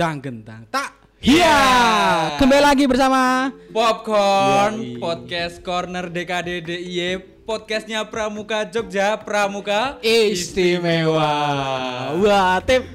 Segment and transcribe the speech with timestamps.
[0.00, 1.60] dang gentang tak Iya,
[2.40, 4.96] kembali lagi bersama Popcorn Yoi.
[4.96, 11.28] Podcast Corner DKD DIY Podcastnya Pramuka Jogja Pramuka istimewa.
[12.16, 12.88] Wah, tip.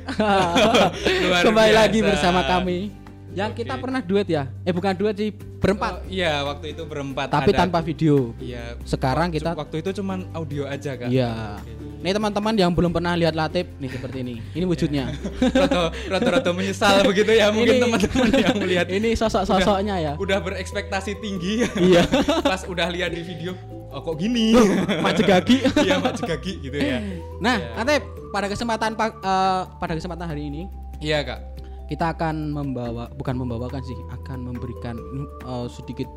[1.45, 1.77] Kembali biasa.
[1.77, 2.89] lagi bersama kami.
[3.35, 3.57] Yang Oke.
[3.61, 4.49] kita pernah duet ya?
[4.63, 6.01] Eh bukan duet sih, berempat.
[6.01, 8.33] Oh, Iya waktu itu berempat tapi ada- tanpa video.
[8.39, 11.61] Iya Sekarang kita Waktu itu cuman audio aja kan Iya.
[12.05, 14.37] Nih teman-teman yang belum pernah lihat Latif nih seperti ini.
[14.53, 15.09] Ini wujudnya.
[16.13, 20.13] Roto-roto menyesal begitu ya Mungkin teman-teman yang melihat ini sosok-sosoknya ya.
[20.21, 22.05] Udah berekspektasi tinggi Iya.
[22.45, 23.57] Pas udah lihat di video
[23.89, 24.53] Oh kok gini
[25.01, 25.65] Mak Jegagi.
[25.87, 27.01] Iya mak gagi gitu ya
[27.41, 27.81] Nah, Iya.
[27.81, 30.69] Atep, pada kesempatan pa- eh, pada kesempatan hari ini
[31.01, 31.39] Iya kak
[31.85, 34.97] kita akan membawa bukan membawakan sih, akan memberikan
[35.41, 36.09] eh, sedikit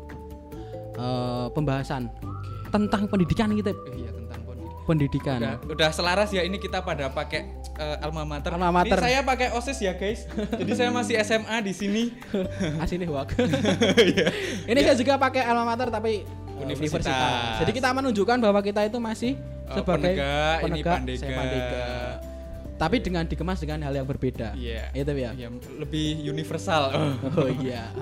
[0.97, 2.09] eh, pembahasan
[2.69, 3.73] tentang pendidikan kita.
[3.73, 4.09] Eh, Iya
[4.89, 7.45] pendidikan udah, udah selaras ya ini kita pada pakai
[7.77, 8.49] eh, alma mater.
[8.57, 8.97] Alma mater.
[8.97, 10.25] Ini saya pakai OSIS ya, guys.
[10.59, 12.03] Jadi saya masih SMA di sini.
[12.81, 13.37] Asini wak.
[14.09, 14.31] Iya.
[14.65, 17.61] ini saya juga pakai alma mater tapi eh, Universitas.
[17.61, 19.37] Jadi kita menunjukkan bahwa kita itu masih
[19.69, 21.21] Eh, sebagai penegak, ini penegak, pandega.
[21.21, 21.85] saya pandega.
[22.81, 24.57] Tapi dengan dikemas dengan hal yang berbeda.
[24.57, 24.89] Iya.
[24.97, 25.29] Itu ya.
[25.37, 26.89] Iya, lebih universal.
[27.37, 27.93] Oh iya.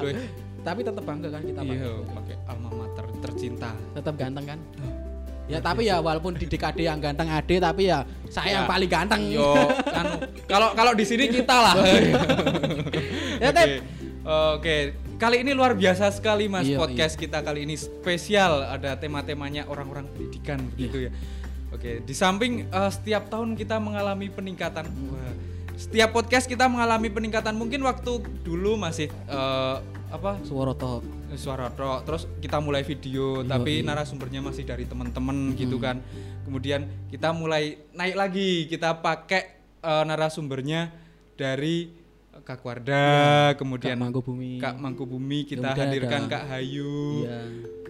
[0.64, 1.76] Tapi tetap bangga kan kita pakai.
[1.76, 3.76] Iya, pakai alma mater tercinta.
[3.92, 4.60] tetap ganteng kan
[5.48, 8.70] ya tapi ya walaupun di DKD yang ganteng ade tapi ya saya yang Ya.
[8.70, 9.48] paling ganteng Yo,
[9.90, 10.12] anu,
[10.44, 11.76] kalau kalau di sini kita lah.
[13.44, 13.66] ya Oke.
[14.28, 14.75] Oke,
[15.16, 20.03] kali ini luar biasa sekali Mas Iya, podcast kita kali ini spesial ada tema-temanya orang-orang
[20.12, 21.12] pendidikan begitu ya.
[21.72, 24.84] Oke, di samping eh, setiap tahun kita mengalami peningkatan.
[24.84, 25.31] Wah,
[25.80, 27.56] setiap podcast kita mengalami peningkatan.
[27.56, 29.75] Mungkin waktu dulu masih eh,
[30.12, 30.44] apa?
[30.44, 30.75] suara
[31.36, 33.88] suara tok terus kita mulai video Iya, tapi iya.
[33.92, 36.00] narasumbernya masih dari teman-teman gitu kan.
[36.48, 38.52] Kemudian kita mulai naik lagi.
[38.72, 39.44] Kita pakai
[39.84, 40.94] eh, narasumbernya
[41.36, 42.06] dari
[42.47, 43.08] Kak Warda
[43.53, 44.52] kemudian Kak Mangkubumi.
[44.56, 47.40] Kak Mangkubumi kita Kemudian hadirkan ada- Kak Hayu iya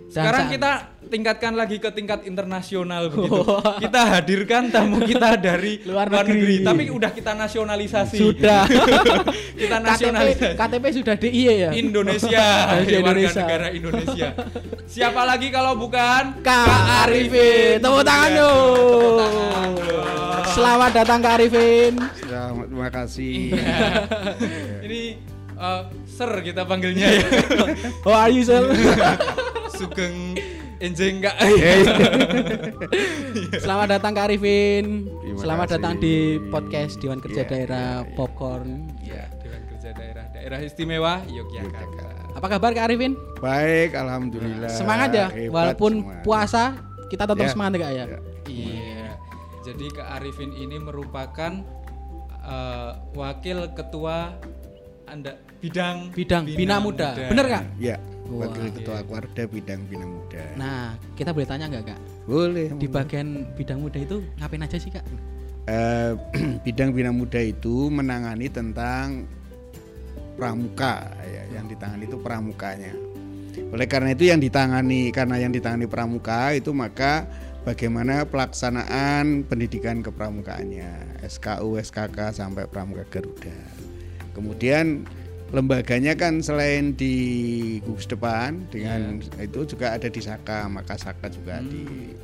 [0.08, 0.72] sekarang Dan kita
[1.06, 3.44] tingkatkan lagi ke tingkat internasional begitu.
[3.78, 6.64] kita hadirkan tamu kita dari Luar negeri.
[6.64, 8.16] tapi udah kita nasionalisasi.
[8.16, 8.64] sudah
[9.62, 10.56] kita KTP nasionalisasi.
[10.56, 12.40] KTP sudah DIY ya Indonesia,
[12.80, 13.42] Dari warga Indonesia.
[13.44, 14.28] negara Indonesia.
[14.88, 20.46] Siapa lagi kalau bukan Kak Arifin tepuk tangan Iya, dong tepuk tangan dong.
[20.48, 23.36] selamat datang Kak Arifin Selamat, terima kasih.
[24.82, 25.02] Ini
[25.54, 27.26] eh, Sir kita panggilnya ya.
[28.02, 28.64] how are you sir
[29.70, 30.34] Sugeng
[30.78, 31.34] Enjeng Kak.
[33.58, 35.76] selamat datang Kak Arifin Terima selamat kasih.
[35.76, 36.16] datang di
[36.48, 38.14] podcast Dewan Kerja Iya, Daerah iya, iya.
[38.14, 38.70] Popcorn
[39.00, 42.08] Ya, Dewan Kerja Daerah Daerah Istimewa Yogyakarta.
[42.32, 44.70] apa kabar Kak Arifin Baik, alhamdulillah.
[44.70, 46.22] semangat ya Hebat walaupun semua.
[46.22, 46.64] puasa
[47.08, 47.50] kita tetap Ya.
[47.50, 48.06] semangat ya, ya?
[48.08, 48.20] Ya.
[48.46, 49.10] Iya.
[49.64, 51.52] Jadi Kak Arifin ini merupakan
[52.48, 54.32] eh, wakil ketua
[55.06, 57.16] anda bidang Bidang Bina Muda.
[57.18, 57.64] Bener, Kak?
[57.78, 57.96] Ya,
[58.28, 58.46] Wah.
[58.46, 60.44] Wakil Ketua Warda Bidang Bina Muda.
[60.56, 62.68] nah kita boleh tanya nggak kak Boleh.
[62.76, 65.04] di bagian bidang muda itu ngapain aja sih kak
[65.68, 66.12] Eh,
[66.64, 69.28] Bidang Bina Muda itu menangani tentang
[70.36, 72.94] pramuka ya, yang ditangani itu pramukanya.
[73.74, 77.28] Oleh karena itu yang ditangani karena yang ditangani pramuka itu maka
[77.68, 83.52] bagaimana pelaksanaan pendidikan kepramukaannya SKU, SKK sampai pramuka Garuda.
[84.32, 85.04] Kemudian
[85.52, 87.16] lembaganya kan selain di
[87.84, 92.16] gugus depan dengan itu juga ada di Saka, maka Saka juga di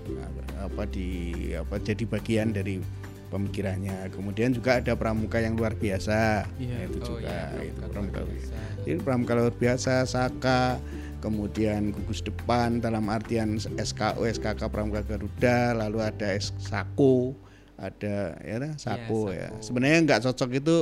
[0.64, 2.80] apa di apa jadi bagian dari
[3.28, 4.08] pemikirannya.
[4.16, 6.48] Kemudian juga ada pramuka yang luar biasa.
[6.56, 6.88] Iya.
[6.88, 8.20] Itu Oh, juga iya, itu pramuka pramuka.
[8.24, 8.56] luar biasa.
[9.04, 10.62] Pramuka luar biasa, Saka,
[11.24, 17.32] kemudian gugus depan dalam artian SKU, SKK Pramuka Garuda, lalu ada Sako,
[17.80, 19.48] ada ya dah, Sako Iya, ya.
[19.50, 19.64] Sako.
[19.64, 20.78] Sebenarnya nggak cocok itu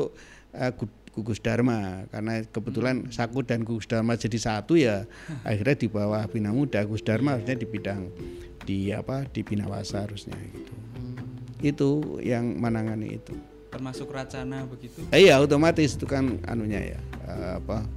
[0.74, 2.48] gu- gugus Dharma karena Hmm.
[2.50, 5.06] kebetulan Sako dan gugus Dharma jadi satu ya.
[5.44, 8.10] akhirnya di bawah Bina Muda, gugus Dharma harusnya di bidang
[8.62, 10.74] di apa di Binawasa harusnya gitu.
[11.62, 11.90] Itu
[12.20, 13.38] yang menangani itu.
[13.72, 15.00] termasuk Racana begitu.
[15.16, 17.88] Eh, iya otomatis itu kan anunya ya eh, apa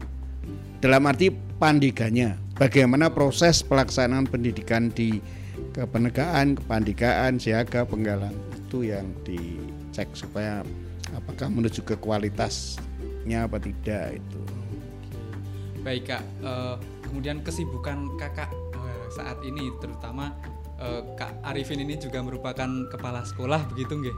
[0.85, 5.17] dalam arti pandiganya bagaimana proses pelaksanaan pendidikan di
[5.73, 10.61] kepenegaan kepandikaan siaga penggalan itu yang dicek supaya
[11.17, 14.41] apakah menuju ke kualitasnya apa tidak itu.
[15.81, 16.77] Baik Kak, Eh,
[17.09, 20.37] kemudian kesibukan Kakak eh, saat ini terutama
[20.77, 24.17] eh, Kak Arifin ini juga merupakan kepala sekolah begitu nggih?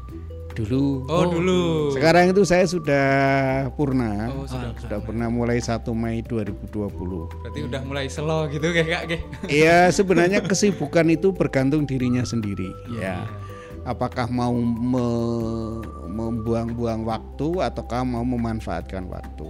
[0.57, 1.93] dulu Oh, dulu.
[1.93, 3.07] sekarang itu saya sudah
[3.77, 6.73] purna Oh, sudah sudah purna mulai 1 Mei 2020
[7.45, 9.21] Berarti udah mulai slow gitu kayak Kak nggih.
[9.61, 13.29] Iya sebenarnya kesibukan itu bergantung dirinya sendiri ya.
[13.85, 19.47] apakah mau me- membuang-buang waktu ataukah mau memanfaatkan waktu.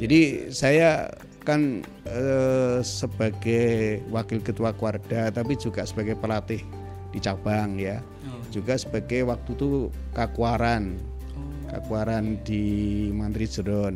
[0.00, 6.64] Jadi saya kan eh, sebagai wakil ketua Kuarda tapi juga sebagai pelatih
[7.10, 8.02] di cabang ya.
[8.50, 10.98] Juga sebagai waktu itu kakuaran.
[11.70, 12.62] Kakuaran di
[13.14, 13.94] Mantri Jeron.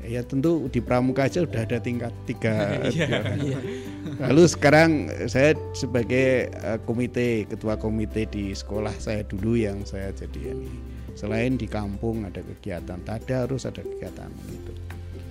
[0.00, 2.80] Ya tentu di Pramuka aja udah ada tingkat tiga.
[2.88, 3.36] juara.
[4.32, 4.90] Lalu sekarang
[5.28, 10.72] saya sebagai eh, komite ketua komite di sekolah saya dulu yang saya jadi ini.
[11.12, 14.72] Selain di kampung ada kegiatan tadarus ada kegiatan gitu.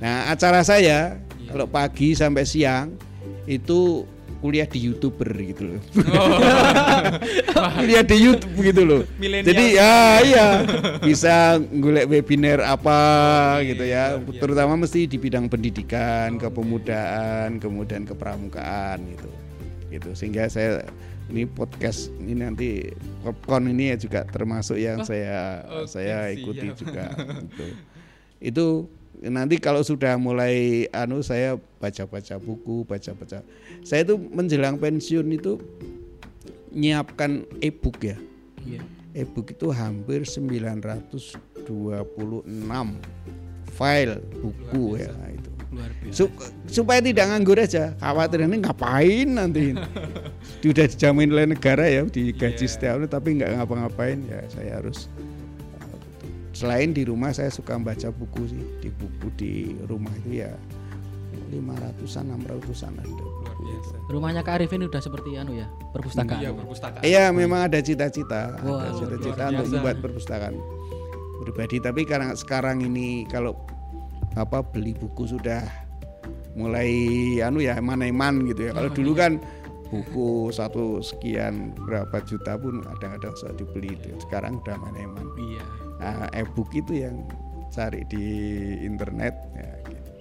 [0.05, 1.17] Nah acara saya
[1.49, 2.93] kalau pagi sampai siang
[3.49, 4.05] itu
[4.39, 5.81] kuliah di youtuber gitu loh.
[7.79, 9.01] kuliah di YouTube gitu loh.
[9.19, 9.47] Milenial.
[9.51, 10.47] Jadi ya iya
[11.03, 12.99] bisa ngulek webinar apa
[13.67, 14.15] gitu ya.
[14.39, 19.29] Terutama mesti di bidang pendidikan, kepemudaan, kemudian kepramukaan gitu.
[19.91, 20.87] Gitu sehingga saya
[21.29, 22.89] ini podcast ini nanti
[23.21, 26.77] popcorn ini ya juga termasuk yang saya oke, saya ikuti siap.
[26.79, 27.05] juga
[27.45, 27.65] gitu.
[28.39, 28.67] Itu
[29.21, 33.43] nanti kalau sudah mulai anu saya baca-baca buku, baca-baca.
[33.83, 35.59] Saya itu menjelang pensiun itu
[36.71, 38.17] nyiapkan e-book ya.
[38.63, 38.79] Iya.
[39.11, 41.67] E-book itu hampir 926
[43.73, 45.49] file buku ya itu.
[45.69, 46.13] Luar biasa.
[46.15, 47.93] Sup- supaya tidak nganggur aja.
[48.01, 49.73] Khawatir ini ngapain nanti.
[50.65, 52.71] Sudah dijamin oleh negara ya digaji Iya.
[52.71, 55.07] setiap tahun tapi nggak ngapa-ngapain ya saya harus
[56.59, 59.53] selain di rumah saya suka baca buku sih di buku di
[59.87, 60.51] rumah itu ya
[61.49, 63.95] 500-an 600-an ada Luar biasa.
[64.11, 66.41] Rumahnya Kak Arifin udah seperti anu ya, perpustakaan.
[66.41, 67.01] Iya, perpustakaan.
[67.05, 70.55] Iya memang ada cita-cita, Wah, ada cita-cita untuk membuat perpustakaan
[71.41, 71.77] pribadi.
[71.79, 73.55] Tapi karena sekarang ini kalau
[74.35, 75.63] apa beli buku sudah
[76.53, 76.91] mulai
[77.41, 78.71] anu ya eman-eman gitu ya.
[78.75, 79.39] Kalau dulu kan
[79.89, 84.13] buku satu sekian berapa juta pun kadang-kadang sudah dibeli itu.
[84.21, 85.25] Sekarang udah eman-eman.
[85.39, 85.88] Iya.
[85.99, 87.27] Nah, e-book itu yang
[87.69, 88.25] cari di
[88.81, 90.11] internet ya gitu.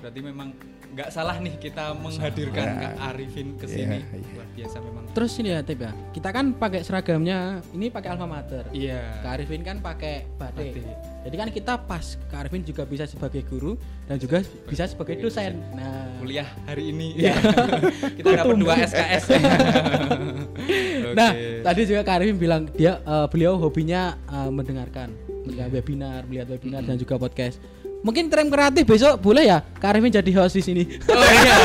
[0.00, 0.48] Berarti memang
[0.94, 2.74] nggak salah nih kita menghadirkan Ya.
[2.82, 4.00] Kak Arifin ke sini.
[4.00, 4.32] Iya, iya.
[4.34, 5.04] Luar biasa memang.
[5.12, 8.64] Terus ini ya Tip ya, kita kan pakai seragamnya, ini pakai alma mater.
[8.72, 9.20] Iya.
[9.24, 10.72] Kak Arifin kan pakai batik.
[10.76, 10.96] Batik.
[11.26, 13.74] Jadi kan kita pas Kak Arifin juga bisa sebagai guru
[14.06, 14.40] dan juga
[14.70, 15.58] bisa sebagai dosen.
[15.74, 17.18] Nah, Kuliah hari ini.
[17.18, 17.34] Iya.
[18.18, 19.24] kita dapat dua SKS.
[21.16, 21.62] Nah, Oke.
[21.62, 25.14] tadi juga Kak Arifin bilang dia eh, beliau hobinya eh, mendengarkan,
[25.46, 27.56] melihat webinar, melihat webinar dan juga podcast.
[28.06, 30.82] Mungkin tren kreatif besok boleh ya Kak Arifin jadi host di sini.
[31.10, 31.56] Oh iya.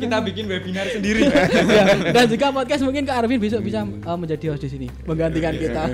[0.00, 1.28] kita bikin webinar sendiri.
[1.72, 5.52] Ya, dan juga podcast mungkin Kak Arifin besok bisa eh, menjadi host di sini, menggantikan
[5.52, 5.92] kita.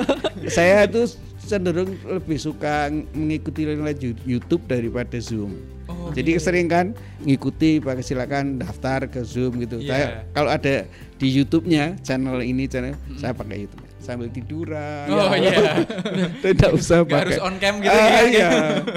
[0.54, 1.10] saya itu
[1.42, 5.58] cenderung lebih suka mengikuti live YouTube daripada Zoom.
[5.90, 6.94] Oh, Jadi sering kan
[7.26, 9.82] ngikuti pakai silakan daftar ke Zoom gitu.
[9.82, 9.90] Iya.
[9.90, 10.86] Saya kalau ada
[11.18, 15.06] di YouTube-nya channel ini channel saya pakai YouTube sambil tiduran.
[15.06, 15.84] Oh iya.
[16.42, 17.46] Tidak usah Nggak harus pakai.
[17.46, 18.20] on cam gitu Ah, ya.
[18.24, 18.48] iya.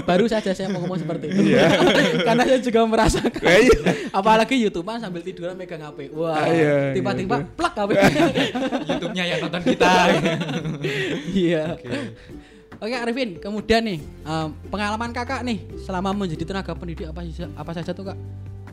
[0.01, 1.53] Baru saja saya mau ngomong seperti itu.
[2.27, 3.43] Karena saya juga merasakan.
[3.43, 3.79] Ah, iya.
[4.09, 6.07] Apalagi YouTuber sambil tiduran megang HP.
[6.09, 7.51] Wah, Ah, iya, tiba-tiba gitu.
[7.53, 7.91] plak HP.
[8.89, 9.91] YouTube-nya yang nonton kita.
[11.29, 11.63] Iya.
[12.75, 13.99] Oke Arifin, kemudian nih
[14.67, 18.17] pengalaman kakak nih selama menjadi tenaga pendidik apa saja, apa saja tuh kak?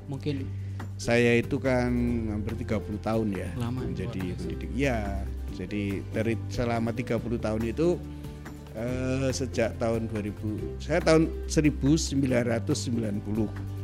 [0.06, 0.46] Mungkin
[0.94, 1.88] Saya itu kan
[2.28, 4.68] hampir 30 tahun ya Lama, menjadi pendidik.
[4.74, 5.22] Ya,
[5.60, 8.00] jadi dari selama 30 tahun itu
[8.72, 12.20] eh, sejak tahun 2000 saya tahun 1990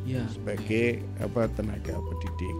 [0.07, 0.23] ya.
[0.31, 2.57] sebagai apa tenaga pendidik.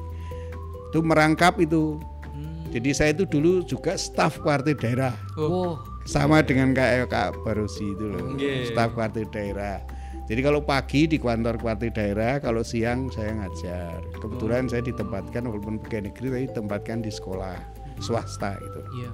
[0.91, 1.97] Itu merangkap itu.
[2.35, 2.69] Hmm.
[2.75, 5.15] Jadi saya itu dulu juga staf kuartir daerah.
[5.39, 8.71] Oh, Sama dengan kayak Kak Barosi itu loh, Oke.
[8.71, 9.83] staf kuartir daerah.
[10.27, 14.03] Jadi kalau pagi di kantor kuartir daerah, kalau siang saya ngajar.
[14.19, 18.81] Kebetulan saya ditempatkan walaupun pegawai negeri tapi ditempatkan di sekolah swasta itu.
[18.97, 19.11] iya.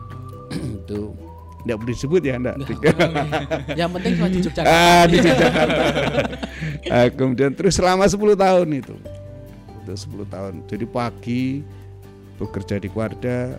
[0.53, 1.01] itu
[1.63, 2.57] tidak boleh disebut ya enggak.
[3.79, 4.67] Yang penting cuma di Yogyakarta.
[4.67, 5.85] ah, di Jakarta.
[6.93, 8.93] Ah, kemudian terus selama 10 tahun itu.
[9.87, 10.55] Itu 10 tahun.
[10.67, 11.63] Jadi pagi
[12.37, 13.57] bekerja di Kuarda,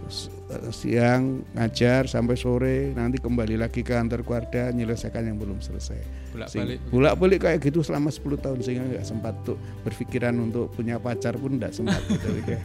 [0.00, 5.58] terus, eh, siang ngajar sampai sore, nanti kembali lagi ke kantor Kuarda menyelesaikan yang belum
[5.58, 6.23] selesai.
[6.34, 6.78] Bolak-balik.
[6.90, 11.54] Bolak-balik kayak gitu selama 10 tahun sehingga nggak sempat tuh berpikiran untuk punya pacar pun
[11.56, 12.58] nggak sempat gitu ya.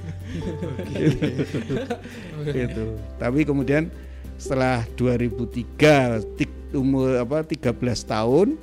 [2.66, 2.86] gitu.
[3.18, 3.94] Tapi kemudian
[4.36, 8.54] setelah 2003 tik- umur apa 13 tahun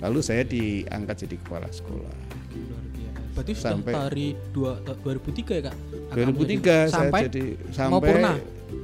[0.00, 2.12] lalu saya diangkat jadi kepala sekolah.
[3.32, 5.76] Berarti Sampai- dari dua, 2003 ya kak?
[6.12, 8.32] Kakak 2003 saya sampai jadi mau sampai purna.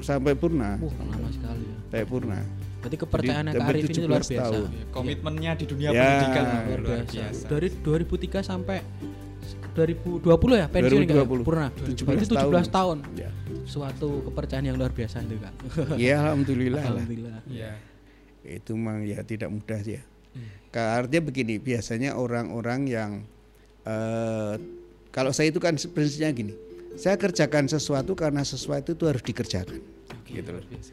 [0.01, 0.71] sampai purna.
[0.81, 1.77] Wah, lama sekali ya.
[1.85, 2.39] Sampai purna.
[2.79, 4.43] Berarti kepercayaan Jadi, Kak Arifin itu luar 17 biasa.
[4.45, 4.69] tahun.
[4.91, 7.13] Komitmennya di dunia Ya, pendidikan Luar luar biasa.
[7.13, 7.45] biasa.
[7.49, 8.79] Dari 2003 sampai
[9.75, 11.25] 2020 ya pensiun nggak ya?
[11.27, 11.43] 2020.
[11.45, 11.69] Purna.
[11.71, 12.97] 17 Berarti 17 tahun.
[13.15, 13.31] Ya,
[13.65, 15.55] suatu kepercayaan yang luar biasa itu kak.
[15.97, 16.95] ya alhamdulillah lah.
[16.97, 17.39] Alhamdulillah.
[17.47, 17.73] Iya.
[18.45, 20.03] Itu memang ya tidak mudah ya.
[20.33, 20.47] Hmm.
[20.69, 23.11] Ka- Artinya begini, biasanya orang-orang yang
[23.85, 24.55] eh,
[25.09, 26.55] kalau saya itu kan prinsipnya gini,
[26.95, 29.79] saya kerjakan sesuatu karena sesuatu itu harus dikerjakan.
[30.13, 30.63] Oke, Gitu loh.
[30.65, 30.93] biasa.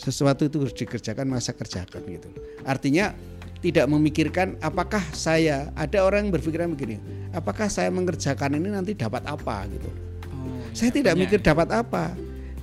[0.00, 2.32] Sesuatu itu harus dikerjakan, masa kerjakan gitu.
[2.64, 3.12] Artinya
[3.60, 6.96] tidak memikirkan apakah saya ada orang yang berpikiran begini,
[7.36, 9.92] apakah saya mengerjakan ini nanti dapat apa gitu.
[10.32, 11.52] Oh, Saya iya, tidak punya mikir ya.
[11.52, 12.04] dapat apa.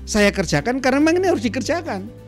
[0.10, 2.10] Saya kerjakan karena memang ini harus dikerjakan.
[2.10, 2.28] Oh,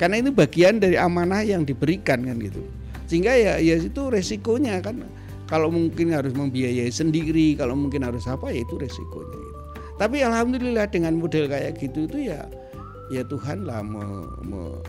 [0.00, 2.64] karena itu bagian dari amanah yang diberikan kan gitu
[3.04, 5.02] sehingga ya ya itu resikonya kan
[5.50, 9.60] kalau mungkin harus membiayai sendiri kalau mungkin harus apa ya itu resikonya gitu
[9.98, 12.46] tapi alhamdulillah dengan model kayak gitu itu ya
[13.10, 14.80] ya Tuhan lah me- me-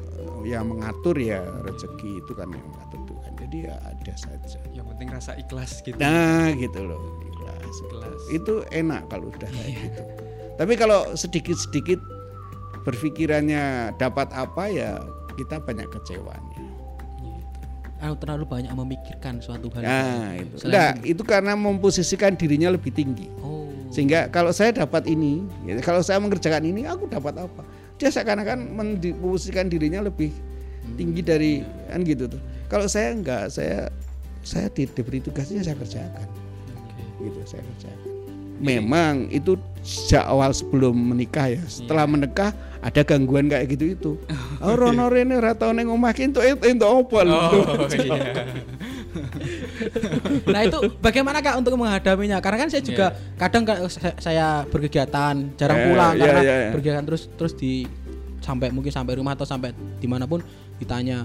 [0.46, 5.08] ya mengatur ya rezeki itu kan yang mengatur Tuhan jadi ya ada saja Yang penting
[5.10, 5.98] rasa ikhlas gitu.
[5.98, 8.22] nah gitu loh ikhlas Ikhlas.
[8.30, 10.01] itu enak kalau udah kayak gitu
[10.56, 11.98] tapi kalau sedikit-sedikit
[12.82, 15.01] berpikirannya dapat apa ya
[15.36, 16.62] kita banyak kecewanya
[18.01, 19.86] Anu terlalu banyak memikirkan suatu hal.
[19.86, 20.58] Nah, itu.
[20.58, 23.30] Selain Enggak, itu karena memposisikan dirinya lebih tinggi.
[23.46, 23.70] Oh.
[23.94, 27.62] Sehingga kalau saya dapat ini, ya, kalau saya mengerjakan ini, aku dapat apa?
[28.01, 30.34] Dia seakan-akan memposisikan dirinya lebih
[30.98, 32.41] tinggi dari kan gitu tuh.
[32.65, 33.93] Kalau saya enggak, saya
[34.41, 36.25] saya di- diberi tugasnya saya kerjakan.
[37.22, 38.10] Gitu, saya kerjakan.
[38.58, 39.53] Memang itu
[39.86, 41.62] sejak awal sebelum menikah ya.
[41.70, 42.50] Setelah menikah
[42.81, 44.12] ada gangguan kayak gitu itu.
[44.62, 47.34] Oh, rono rene ora tau ning omah ki entuk entuk lho.
[47.34, 48.46] Oh iya.
[50.46, 52.39] Nah itu bagaimana kak untuk menghadapinya?
[52.39, 53.84] Karena kan saya juga kadang ka-
[54.18, 56.70] saya, berkegiatan jarang Eh, pulang iya, karena iya, iya.
[56.72, 57.86] berkegiatan terus terus di
[58.39, 60.41] sampai mungkin sampai rumah atau sampai di mana pun
[60.77, 61.22] ditanya,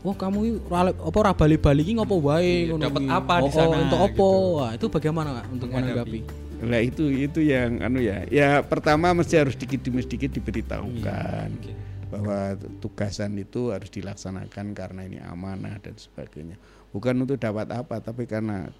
[0.00, 2.64] wah kamu i rale- apa ora bali-bali ki ngopo wae?
[2.64, 4.08] Iya, ngono dapat ki." apa di Oh, sana, oh, Untuk apa?
[4.08, 4.30] gitu.
[4.54, 5.90] Wah itu bagaimana kak untuk Menghadapi.
[5.92, 6.20] menanggapi?
[6.64, 8.24] Lah itu itu yang anu ya.
[8.26, 11.72] Ya pertama mesti harus sedikit demi sedikit diberitahukan Oke.
[12.08, 12.38] bahwa
[12.78, 16.56] tugasan itu harus dilaksanakan karena ini amanah dan sebagainya.
[16.94, 18.70] Bukan untuk dapat apa, tapi karena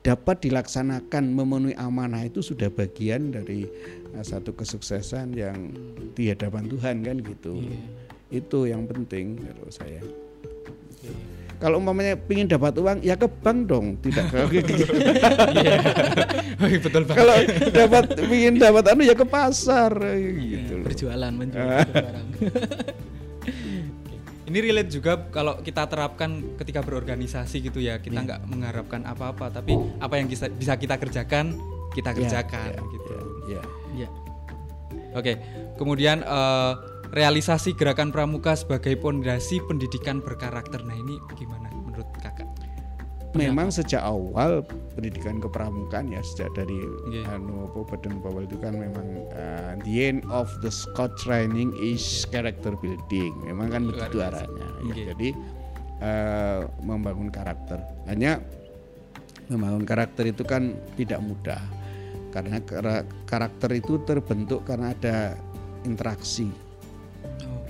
[0.00, 3.64] dapat dilaksanakan memenuhi amanah itu sudah bagian dari
[4.12, 5.72] uh, satu kesuksesan yang
[6.12, 7.60] di hadapan Tuhan kan gitu.
[8.28, 10.00] Itu yang penting kalau saya.
[11.60, 14.36] Kalau umpamanya ingin dapat uang ya ke bank dong, tidak ke
[15.56, 15.76] Iya.
[16.64, 17.18] Iya, betul banget.
[17.20, 17.36] kalau
[17.72, 19.92] dapat ingin dapat anu ya ke pasar
[20.40, 20.84] gitu loh.
[20.88, 22.28] Berjualan menjual barang.
[24.44, 27.96] Ini relate juga kalau kita terapkan ketika berorganisasi gitu ya.
[27.96, 28.04] Iya.
[28.04, 31.56] Kita nggak mengharapkan apa-apa, tapi apa yang bisa, bisa kita kerjakan,
[31.96, 33.12] kita Ya, kerjakan ya, gitu.
[33.14, 33.62] ya, ya.
[33.94, 34.08] Iya.
[35.14, 35.32] Oke,
[35.78, 36.72] kemudian eh,
[37.14, 40.82] realisasi gerakan pramuka sebagai pondasi pendidikan berkarakter.
[40.82, 41.73] Nah ini gimana?
[43.34, 44.62] Memang sejak awal
[44.94, 46.78] pendidikan kepramukaan ya sejak dari
[47.10, 47.34] Iya.
[47.34, 52.02] anu apa Badan Bawal itu kan memang uh, the end of the Scott training is
[52.30, 53.34] character building.
[53.42, 54.54] Memang kan Luar begitu arahnya.
[54.62, 54.70] ya.
[54.86, 55.04] Iya.
[55.10, 55.28] Jadi
[55.98, 57.82] uh, membangun karakter.
[58.06, 58.38] Hanya
[59.50, 61.60] membangun karakter itu kan tidak mudah
[62.30, 65.34] karena kara- karakter itu terbentuk karena ada
[65.82, 66.48] interaksi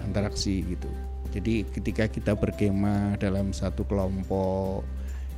[0.05, 0.87] interaksi gitu.
[1.35, 4.87] Jadi ketika kita berkemah dalam satu kelompok,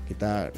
[0.08, 0.50] kita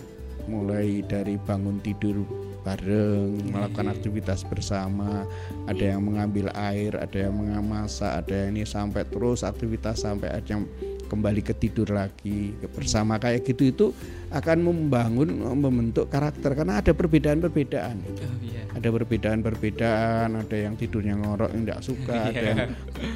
[0.48, 2.24] mulai dari bangun tidur
[2.64, 5.24] bareng, melakukan aktivitas bersama,
[5.64, 10.44] ada yang mengambil air, ada yang memasak, ada yang ini sampai terus aktivitas sampai ada
[10.44, 10.68] yang
[11.08, 12.52] kembali ke tidur lagi.
[12.76, 13.86] Bersama kayak gitu itu
[14.28, 16.52] akan membangun membentuk karakter.
[16.52, 17.96] Karena ada perbedaan-perbedaan.
[18.04, 18.68] Oh, iya.
[18.76, 22.48] ada perbedaan-perbedaan, ada yang tidurnya ngorok yang tidak suka, ada Iya.
[22.52, 22.60] yang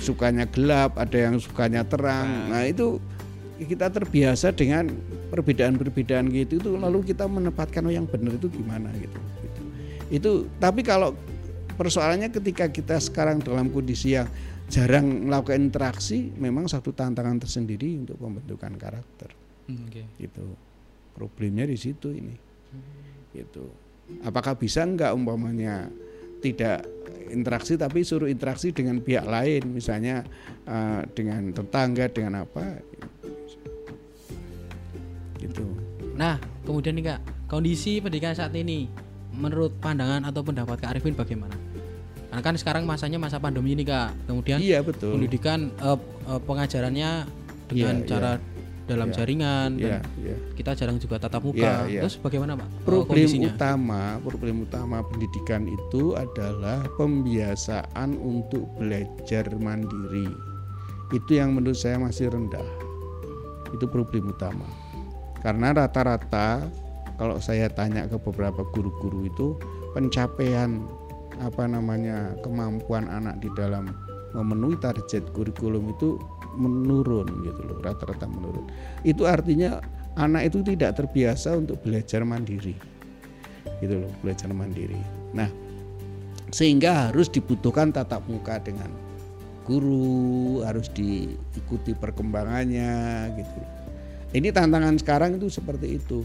[0.01, 2.49] sukanya gelap, ada yang sukanya terang.
[2.49, 2.97] Nah itu
[3.65, 4.91] kita terbiasa dengan
[5.33, 8.93] perbedaan-perbedaan gitu itu lalu kita menempatkan oh yang benar itu gimana?
[8.97, 9.19] gitu.
[9.19, 9.61] gitu.
[10.13, 11.17] Itu tapi kalau
[11.75, 14.29] persoalannya ketika kita sekarang dalam kondisi yang
[14.73, 19.31] jarang melakukan interaksi, memang satu tantangan tersendiri untuk pembentukan karakter.
[19.69, 20.03] Hmm, Oke.
[20.17, 20.47] gitu.
[21.13, 22.33] Problemnya di situ ini.
[23.37, 23.69] Gitu.
[24.25, 25.93] Apakah bisa enggak umpamanya
[26.41, 26.89] tidak
[27.29, 29.77] interaksi tapi suruh interaksi dengan pihak lain?
[29.77, 30.25] Misalnya
[30.65, 32.81] eh, dengan tetangga dengan apa
[35.43, 35.67] gitu
[36.13, 36.37] Nah,
[36.69, 38.85] kemudian nih Kak, kondisi pendidikan saat ini
[39.33, 41.57] menurut pandangan atau pendapat Kak Arifin bagaimana?
[42.29, 44.29] Karena kan sekarang masanya masa pandemi ini Kak.
[44.29, 47.11] Kemudian iya betul pendidikan eh, eh, pengajarannya
[47.65, 48.33] dengan Iya, cara
[48.83, 49.15] dalam Iya.
[49.17, 51.65] jaringan iya dan iya kita jarang juga tatap muka.
[51.65, 52.01] Iya, iya.
[52.05, 52.69] Terus bagaimana Pak?
[52.69, 53.51] eh, problem kondisinya?
[53.57, 60.29] utama problem utama pendidikan itu adalah pembiasaan untuk belajar mandiri
[61.13, 62.65] itu yang menurut saya masih rendah
[63.73, 64.65] itu problem utama
[65.43, 66.65] karena rata-rata
[67.19, 69.47] kalau saya tanya ke beberapa guru-guru itu
[69.93, 70.83] pencapaian
[71.43, 73.91] apa namanya kemampuan anak di dalam
[74.33, 76.17] memenuhi target kurikulum itu
[76.57, 78.65] menurun gitu loh rata-rata menurun.
[79.05, 79.83] Itu artinya
[80.17, 82.77] anak itu tidak terbiasa untuk belajar mandiri
[83.83, 84.99] gitu loh belajar mandiri.
[85.35, 85.51] Nah
[86.53, 88.93] sehingga harus dibutuhkan tatap muka dengan
[89.65, 93.82] guru harus diikuti perkembangannya gitu
[94.33, 96.25] ini tantangan sekarang itu seperti itu.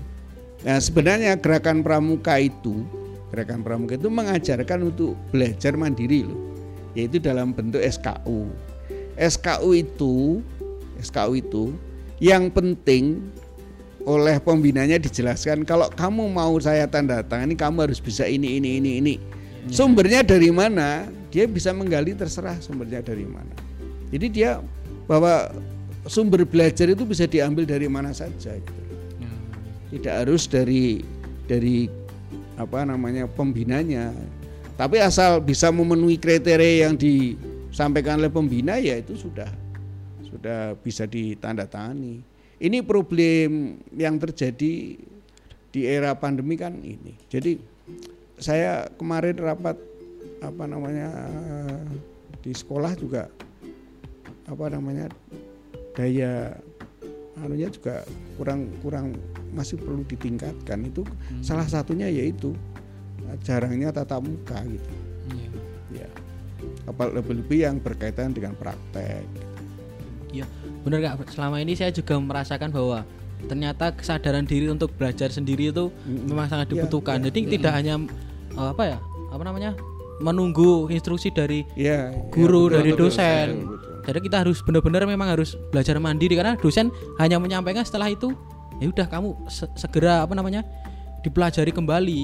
[0.66, 2.84] Nah sebenarnya gerakan pramuka itu
[3.28, 6.40] gerakan pramuka itu mengajarkan untuk belajar mandiri loh.
[6.98, 8.50] Yaitu dalam bentuk SKU
[9.18, 10.46] SKU itu
[11.02, 11.64] SKU itu
[12.22, 13.22] yang penting
[14.08, 18.80] oleh pembinanya dijelaskan kalau kamu mau saya tanda tangan ini kamu harus bisa ini ini
[18.80, 19.16] ini ini.
[19.68, 19.84] Iya.
[19.84, 21.12] sumbernya dari mana?
[21.28, 23.52] Dia bisa menggali terserah sumbernya dari mana.
[24.08, 24.64] Jadi dia
[25.12, 25.52] bahwa
[26.08, 28.82] sumber belajar itu bisa diambil dari mana saja gitu.
[29.20, 29.32] Ya.
[29.96, 31.04] Tidak harus dari
[31.48, 31.88] dari
[32.58, 34.12] apa namanya pembinanya.
[34.78, 39.50] Tapi asal bisa memenuhi kriteria yang disampaikan oleh pembina ya itu sudah
[40.26, 42.22] sudah bisa ditandatangani.
[42.58, 44.98] Ini problem yang terjadi
[45.70, 47.14] di era pandemi kan ini.
[47.30, 47.58] Jadi
[48.38, 49.78] saya kemarin rapat
[50.42, 51.10] apa namanya
[52.42, 53.30] di sekolah juga
[54.46, 55.10] apa namanya
[55.98, 56.54] daya
[57.42, 58.06] anunya juga
[58.38, 59.18] kurang kurang
[59.54, 60.86] masih perlu ditingkatkan.
[60.86, 61.42] Itu hmm.
[61.42, 62.54] salah satunya yaitu
[63.42, 64.92] jarangnya tatap muka gitu.
[65.34, 66.06] Yeah.
[66.06, 66.10] ya.
[66.86, 69.25] Apa lebih-lebih yang berkaitan dengan praktek.
[70.30, 70.46] Ya
[70.86, 73.04] benar gak selama ini saya juga merasakan bahwa
[73.51, 76.32] ternyata kesadaran diri untuk belajar sendiri itu hmm.
[76.32, 77.20] memang sangat iya, dibutuhkan.
[77.22, 77.50] ya, jadi ya.
[77.58, 77.96] tidak hanya
[78.56, 78.98] uh, apa ya
[79.30, 79.72] apa namanya
[80.18, 83.46] menunggu instruksi dari ya, guru ya, betul, dari dosen.
[83.46, 86.88] Betul, betul jadi kita harus benar-benar memang harus belajar mandiri karena dosen
[87.20, 88.32] hanya menyampaikan setelah itu
[88.80, 90.63] ya udah kamu se segera apa namanya
[91.26, 92.22] dipelajari kembali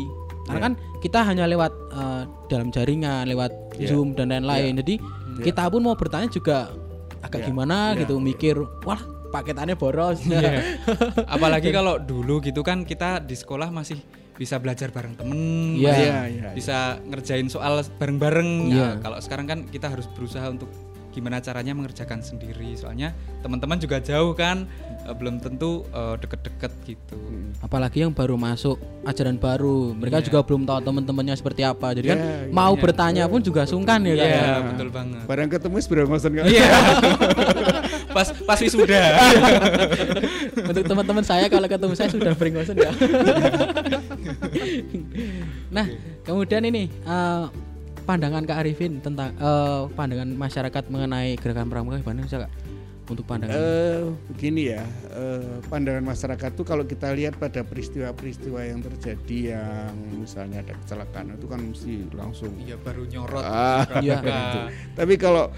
[0.48, 0.66] karena yeah.
[0.70, 3.90] kan kita hanya lewat uh, dalam jaringan lewat yeah.
[3.92, 4.80] zoom dan lain-lain yeah.
[4.80, 5.44] jadi yeah.
[5.44, 6.72] kita pun mau bertanya juga
[7.20, 7.48] agak yeah.
[7.52, 8.00] gimana yeah.
[8.06, 8.56] gitu mikir
[8.88, 9.02] wah
[9.34, 10.78] paketannya boros yeah.
[11.36, 14.00] apalagi kalau dulu gitu kan kita di sekolah masih
[14.34, 15.94] bisa belajar bareng temen, yeah.
[15.94, 17.06] Yeah, yeah, bisa yeah.
[17.06, 18.74] ngerjain soal bareng-bareng.
[18.74, 18.98] Yeah.
[18.98, 20.74] Nah, kalau sekarang kan kita harus berusaha untuk
[21.14, 22.74] gimana caranya mengerjakan sendiri.
[22.74, 23.14] Soalnya
[23.46, 24.66] teman-teman juga jauh kan
[25.06, 27.18] uh, belum tentu uh, deket-deket gitu.
[27.62, 29.94] Apalagi yang baru masuk ajaran baru.
[29.94, 30.28] Mereka yeah.
[30.28, 31.94] juga belum tahu teman-temannya seperti apa.
[31.94, 32.82] Jadi yeah, kan yeah, mau yeah.
[32.82, 33.32] bertanya yeah.
[33.32, 35.24] pun juga sungkan ya yeah, kan yeah, betul banget.
[35.30, 36.46] Barang ketemu sebelum ngosen kan?
[36.50, 36.70] Iya.
[38.14, 39.06] Pas pas sudah
[40.70, 42.94] untuk teman-teman saya kalau ketemu saya sudah berengosen ya.
[45.74, 45.90] Nah
[46.22, 47.50] kemudian ini uh,
[48.04, 52.52] pandangan Kak Arifin tentang uh, pandangan masyarakat mengenai gerakan pramuka gimana sih Kak?
[53.04, 58.80] Untuk pandangan uh, begini ya, uh, pandangan masyarakat tuh kalau kita lihat pada peristiwa-peristiwa yang
[58.80, 63.44] terjadi yang misalnya ada kecelakaan itu kan mesti langsung Iya baru nyorot.
[63.44, 64.24] Ah, iya.
[64.96, 65.52] Tapi kalau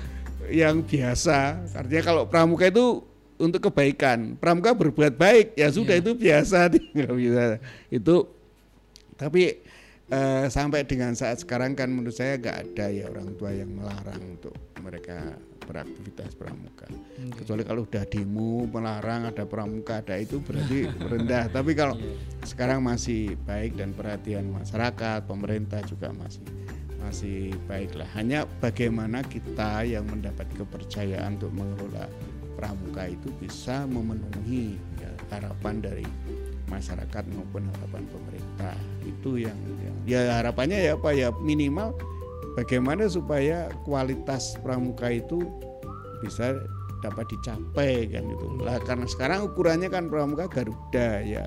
[0.50, 3.06] yang biasa, artinya kalau pramuka itu
[3.38, 6.04] untuk kebaikan, pramuka berbuat baik ya sudah iya.
[6.04, 7.62] itu biasa, tinggal bisa
[7.94, 8.26] itu.
[9.16, 9.64] Tapi
[10.12, 14.22] uh, sampai dengan saat sekarang kan menurut saya nggak ada ya orang tua yang melarang
[14.38, 14.54] untuk
[14.86, 15.34] mereka
[15.65, 16.86] beraktivitas pramuka.
[16.86, 17.41] Okay.
[17.41, 21.50] Kecuali kalau udah demo melarang ada pramuka ada itu berarti rendah.
[21.50, 22.46] Tapi kalau yeah.
[22.46, 26.46] sekarang masih baik dan perhatian masyarakat, pemerintah juga masih
[27.02, 28.10] masih baiklah.
[28.13, 32.10] Hanya bagaimana kita yang mendapat kepercayaan untuk mengelola
[32.58, 36.08] pramuka itu bisa memenuhi ya, harapan dari
[36.69, 38.75] masyarakat maupun harapan pemerintah.
[39.06, 41.10] Itu yang, yang ya harapannya ya apa?
[41.13, 41.93] Ya minimal
[42.58, 45.43] bagaimana supaya kualitas pramuka itu
[46.23, 46.58] bisa
[47.04, 48.47] dapat dicapai kan itu.
[48.63, 51.45] Lah karena sekarang ukurannya kan pramuka Garuda ya.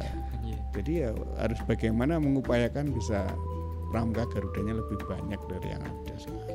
[0.49, 0.59] Iya.
[0.73, 1.11] jadi ya
[1.43, 3.27] harus bagaimana mengupayakan bisa
[3.91, 6.47] pramuka Garudanya lebih banyak dari yang ada sekarang.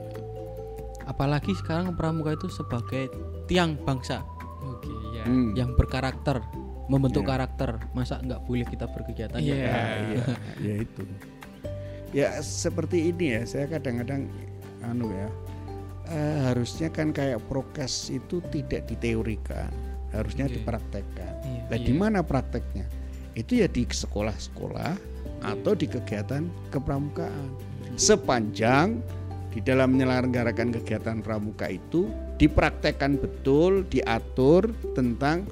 [1.04, 3.12] Apalagi sekarang pramuka itu sebagai
[3.52, 4.24] tiang bangsa.
[4.64, 5.28] Oke, ya.
[5.28, 5.52] Hmm.
[5.60, 6.40] yang berkarakter
[6.92, 7.32] membentuk yeah.
[7.36, 9.56] karakter masa nggak boleh kita berkegiatan yeah.
[9.56, 9.76] ya
[10.20, 10.26] ya,
[10.68, 11.04] ya itu
[12.14, 14.28] ya seperti ini ya saya kadang-kadang
[14.84, 15.28] anu ya
[16.12, 19.72] uh, harusnya kan kayak prokes itu tidak diteorikan
[20.12, 20.56] harusnya yeah.
[20.60, 21.64] dipraktekkan yeah.
[21.72, 21.88] nah yeah.
[21.88, 22.86] di mana prakteknya
[23.34, 24.94] itu ya di sekolah-sekolah
[25.44, 27.50] atau di kegiatan kepramukaan
[27.98, 29.02] sepanjang
[29.54, 32.10] di dalam menyelenggarakan kegiatan pramuka itu
[32.42, 35.46] dipraktekkan betul diatur tentang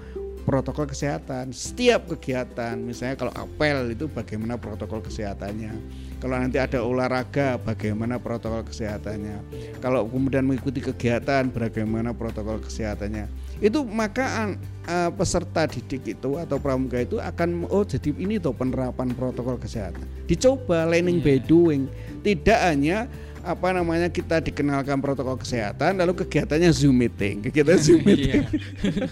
[0.51, 1.55] protokol kesehatan.
[1.55, 5.71] Setiap kegiatan misalnya kalau apel itu bagaimana protokol kesehatannya?
[6.19, 9.39] Kalau nanti ada olahraga bagaimana protokol kesehatannya?
[9.79, 13.31] Kalau kemudian mengikuti kegiatan bagaimana protokol kesehatannya?
[13.63, 14.59] Itu maka
[14.91, 20.03] uh, peserta didik itu atau pramuka itu akan oh jadi ini tuh penerapan protokol kesehatan.
[20.27, 21.25] Dicoba learning yeah.
[21.31, 21.87] by doing.
[22.21, 23.07] Tidak hanya
[23.41, 27.41] apa namanya kita dikenalkan protokol kesehatan lalu kegiatannya zoom meeting.
[27.41, 28.43] Kegiatan zoom meeting.
[28.43, 29.07] Iya.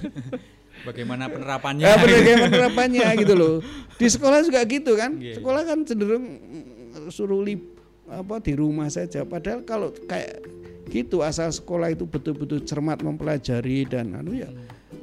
[0.85, 1.83] Bagaimana penerapannya?
[1.85, 3.55] ya bagaimana penerapannya gitu loh.
[3.99, 5.19] Di sekolah juga gitu kan.
[5.19, 5.39] Iya.
[5.41, 7.61] sekolah kan cenderung mm, suruh lib
[8.09, 9.27] apa di rumah saja.
[9.27, 10.43] Padahal kalau kayak
[10.89, 14.49] gitu asal sekolah itu betul-betul cermat mempelajari dan anu ya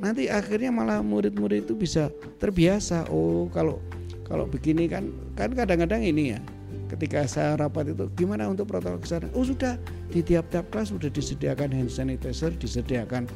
[0.02, 2.12] nanti akhirnya malah murid-murid itu bisa
[2.42, 3.08] terbiasa.
[3.08, 3.80] Oh kalau
[4.26, 5.08] kalau begini kan
[5.38, 6.40] kan kadang-kadang ini ya
[6.86, 9.30] ketika saya rapat itu gimana untuk protokol kesehatan?
[9.34, 9.78] Oh sudah.
[10.06, 13.26] Di tiap-tiap kelas sudah disediakan hand sanitizer disediakan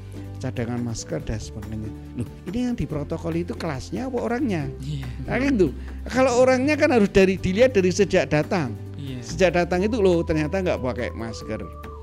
[0.40, 5.06] cadangan masker dan sebagainya loh ini yang di protokol itu kelasnya apa orangnya Iya.
[5.24, 5.70] nah gitu
[6.06, 9.20] kalau orangnya kan harus dari dilihat dari sejak datang Iya.
[9.20, 11.60] sejak datang itu loh ternyata nggak pakai masker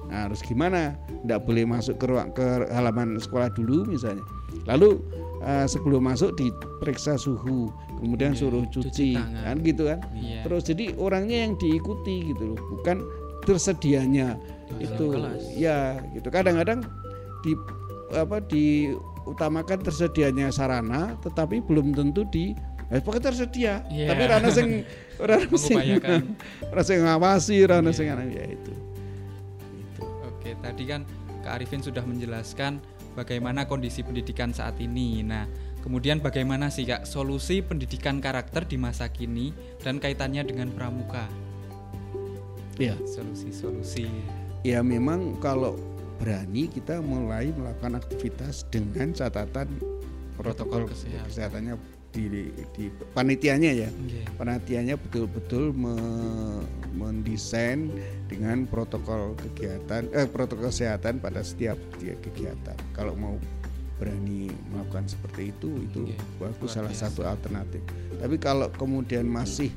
[0.07, 0.93] nah, harus gimana
[1.25, 4.21] nggak boleh masuk ke ruang ke halaman sekolah dulu misalnya
[4.63, 5.01] lalu
[5.39, 9.43] eh, sebelum masuk diperiksa suhu kemudian Iya, suruh cuci cuci, tangan.
[9.43, 10.45] kan gitu kan Iya.
[10.45, 13.01] terus jadi orangnya yang diikuti gitu loh bukan
[13.43, 14.35] tersedianya
[14.77, 15.41] itu kelas.
[15.55, 15.77] ya
[16.11, 16.83] gitu kadang-kadang
[17.39, 17.55] di
[18.09, 22.55] apa diutamakan tersedianya sarana tetapi belum tentu di
[22.87, 24.07] eh, pokoknya tersedia Iya.
[24.11, 24.69] tapi rana sing
[25.19, 25.77] rana sing
[26.71, 27.97] rana sing ngawasi rana Iya.
[27.97, 28.71] sing anu, ya itu
[30.23, 31.03] Oke, tadi kan
[31.43, 32.79] Kak Arifin sudah menjelaskan
[33.13, 35.19] bagaimana kondisi pendidikan saat ini.
[35.19, 35.47] Nah,
[35.79, 41.27] kemudian bagaimana sih Kak solusi pendidikan karakter di masa kini dan kaitannya dengan pramuka?
[42.77, 44.05] ya Solusi-solusi.
[44.61, 45.81] ya memang kalau
[46.17, 49.69] berani kita mulai melakukan aktivitas dengan catatan
[50.35, 51.25] protokol, Protokol kesehatan.
[51.29, 51.73] kesehatannya
[52.07, 54.21] di, di panitianya ya Oke.
[54.41, 56.65] penelitiannya betul-betul me-
[56.97, 57.93] mendesain
[58.25, 62.73] dengan protokol kegiatan eh, protokol kesehatan pada setiap kegiatan.
[62.97, 63.37] Kalau mau
[63.97, 67.81] berani melakukan seperti itu itu Oke, bagus luar salah satu alternatif.
[68.17, 69.69] Tapi kalau kemudian masih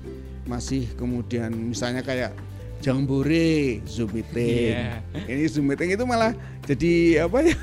[0.48, 2.32] masih kemudian misalnya kayak
[2.80, 4.72] jambore zoom meeting.
[4.72, 5.04] Iya.
[5.28, 6.32] Ini zoom meeting itu malah
[6.64, 7.56] jadi apa ya?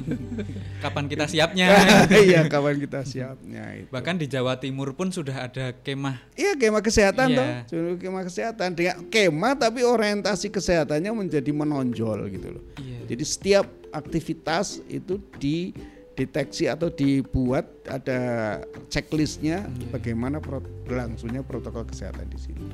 [0.84, 1.66] Kapan kita siapnya?
[2.24, 3.88] Iya kawan kita siapnya itu.
[3.88, 6.20] Bahkan di Jawa Timur pun sudah ada kemah.
[6.36, 7.64] Iya kemah kesehatan Iya.
[7.64, 12.64] toh, kemah kesehatan dengan kemah tapi orientasi kesehatannya menjadi menonjol gitu loh.
[12.76, 12.98] Iya.
[13.08, 18.20] Jadi setiap aktivitas itu dideteksi atau dibuat ada
[18.88, 19.88] checklistnya Iya.
[19.90, 22.64] bagaimana pro- berlangsungnya protokol kesehatan di situ.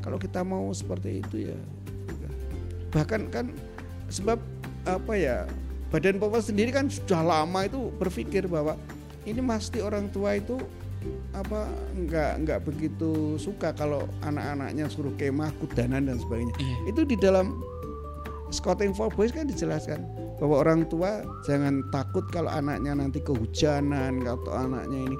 [0.00, 1.58] Kalau kita mau seperti itu ya,
[2.94, 3.52] bahkan kan
[4.08, 4.40] sebab
[4.88, 5.44] apa ya
[5.88, 8.76] Badan POM sendiri kan sudah lama itu berpikir bahwa
[9.24, 10.60] ini pasti orang tua itu
[11.32, 11.64] apa
[11.96, 16.52] nggak nggak begitu suka kalau anak-anaknya suruh kemah kudanan dan sebagainya.
[16.60, 16.76] Iya.
[16.92, 17.56] itu di dalam
[18.48, 20.00] Scouting for Boys kan dijelaskan
[20.40, 25.16] bahwa orang tua jangan takut kalau anaknya nanti kehujanan atau anaknya ini.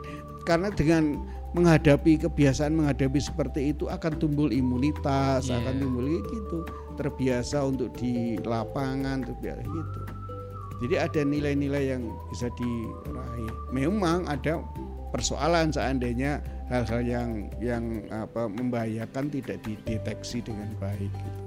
[0.48, 1.20] Karena dengan
[1.56, 5.64] menghadapi kebiasaan menghadapi seperti itu akan tumbuh imunitas Iya.
[5.64, 6.58] akan tumbuh gitu
[6.98, 10.00] terbiasa untuk di lapangan terbiasa gitu
[10.78, 14.62] jadi ada nilai-nilai yang bisa diraih memang ada
[15.10, 21.40] persoalan seandainya hal-hal yang yang apa membahayakan tidak dideteksi dengan baik gitu.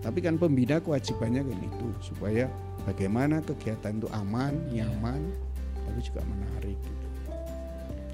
[0.00, 2.50] Tapi kan pembina kewajibannya kan itu supaya
[2.88, 4.88] bagaimana kegiatan itu aman, Iya.
[4.88, 5.20] nyaman,
[5.86, 6.76] tapi juga menarik.
[6.80, 6.99] Gitu.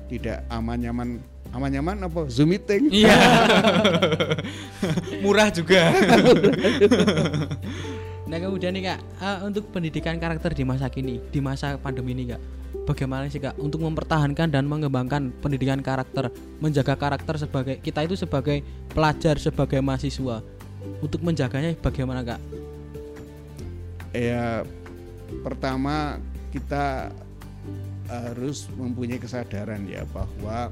[0.07, 1.09] Tidak aman nyaman,
[1.51, 2.91] aman nyaman apa zoom meeting?
[2.95, 3.19] Iya.
[5.23, 5.91] Murah juga.
[8.27, 12.35] Nah kemudian nih kak, eh, untuk pendidikan karakter di masa kini, di masa pandemi ini
[12.35, 12.43] kak,
[12.83, 18.67] bagaimana sih kak untuk mempertahankan dan mengembangkan pendidikan karakter, menjaga karakter sebagai kita itu sebagai
[18.91, 20.43] pelajar, sebagai mahasiswa,
[20.99, 22.43] untuk menjaganya bagaimana kak?
[24.11, 24.67] Ya
[25.47, 26.19] pertama
[26.51, 27.15] kita
[28.07, 30.71] harus mempunyai kesadaran ya bahwa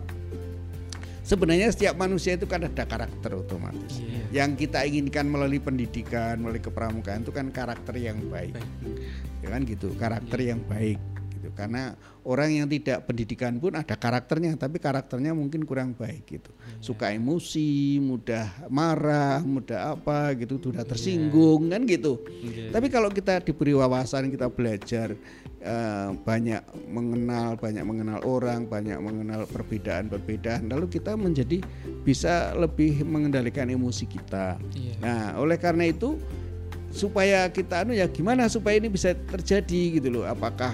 [1.24, 3.98] sebenarnya setiap manusia itu kan ada karakter otomatis.
[3.98, 4.44] Iya.
[4.44, 8.54] Yang kita inginkan melalui pendidikan, melalui kepramukaan itu kan karakter yang baik.
[8.54, 8.98] Baik.
[9.40, 11.00] Ya kan gitu, karakter yang baik.
[11.54, 11.94] Karena
[12.26, 16.50] orang yang tidak pendidikan pun ada karakternya, tapi karakternya mungkin kurang baik gitu.
[16.82, 22.18] Suka emosi, mudah marah, mudah apa gitu, mudah tersinggung kan gitu.
[22.42, 22.74] Iya.
[22.74, 25.14] Tapi kalau kita diberi wawasan, kita belajar
[25.62, 31.62] eh, banyak mengenal, banyak mengenal orang, banyak mengenal perbedaan-perbedaan, lalu kita menjadi
[32.02, 34.58] bisa lebih mengendalikan emosi kita.
[34.74, 34.94] Iya.
[34.98, 36.18] Nah, oleh karena itu
[36.94, 40.24] supaya kita anu ya gimana supaya ini bisa terjadi gitu loh.
[40.24, 40.70] Apakah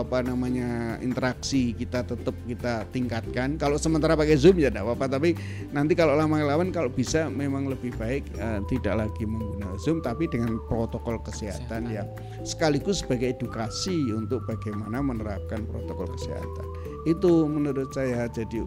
[0.00, 3.60] apa namanya interaksi kita tetap kita tingkatkan.
[3.60, 5.36] Kalau sementara pakai Zoom ya tidak apa-apa, tapi
[5.70, 10.56] nanti kalau lama-laman kalau bisa memang lebih baik eh, tidak lagi menggunakan Zoom tapi dengan
[10.66, 11.94] protokol kesehatan Kesehatan.
[11.94, 12.08] yang
[12.42, 16.66] sekaligus sebagai edukasi untuk bagaimana menerapkan protokol kesehatan.
[17.04, 18.64] Itu menurut saya jadi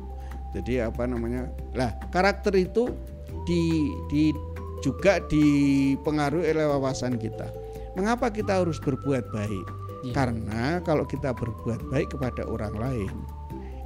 [0.53, 1.49] jadi apa namanya?
[1.77, 2.89] Lah, karakter itu
[3.45, 4.33] di di
[4.79, 7.51] juga dipengaruhi oleh wawasan kita.
[7.97, 9.88] Mengapa kita harus berbuat baik?
[10.03, 10.13] Iya.
[10.15, 13.13] Karena kalau kita berbuat baik kepada orang lain,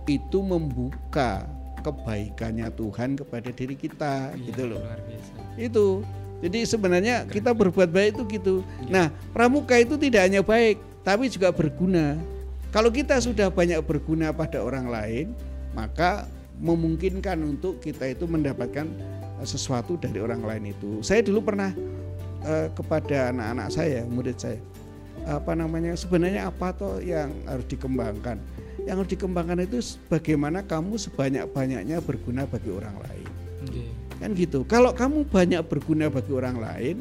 [0.05, 1.47] itu membuka
[1.83, 4.79] kebaikannya Tuhan kepada diri kita, Iya, gitu loh.
[4.79, 5.87] luar biasa Itu.
[6.43, 8.55] Jadi sebenarnya kita berbuat baik itu gitu.
[8.91, 10.75] Nah, pramuka itu tidak hanya baik,
[11.07, 12.19] tapi juga berguna.
[12.75, 15.31] Kalau kita sudah banyak berguna pada orang lain,
[15.71, 16.27] maka
[16.59, 18.83] memungkinkan untuk kita itu mendapatkan
[19.39, 20.99] eh, sesuatu dari orang lain itu.
[20.99, 21.71] Saya dulu pernah
[22.43, 24.59] eh, kepada anak-anak saya, murid saya,
[25.27, 28.37] apa namanya sebenarnya apa toh yang harus dikembangkan?
[28.83, 29.77] Yang harus dikembangkan itu
[30.11, 33.27] bagaimana kamu sebanyak-banyaknya berguna bagi orang lain.
[33.63, 33.83] Oke.
[34.19, 34.63] kan gitu.
[34.67, 36.97] Kalau kamu banyak berguna bagi orang lain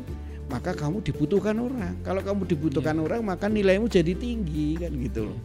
[0.51, 1.95] maka kamu dibutuhkan orang.
[2.03, 5.39] Kalau kamu dibutuhkan orang maka nilaimu jadi tinggi kan gitu loh.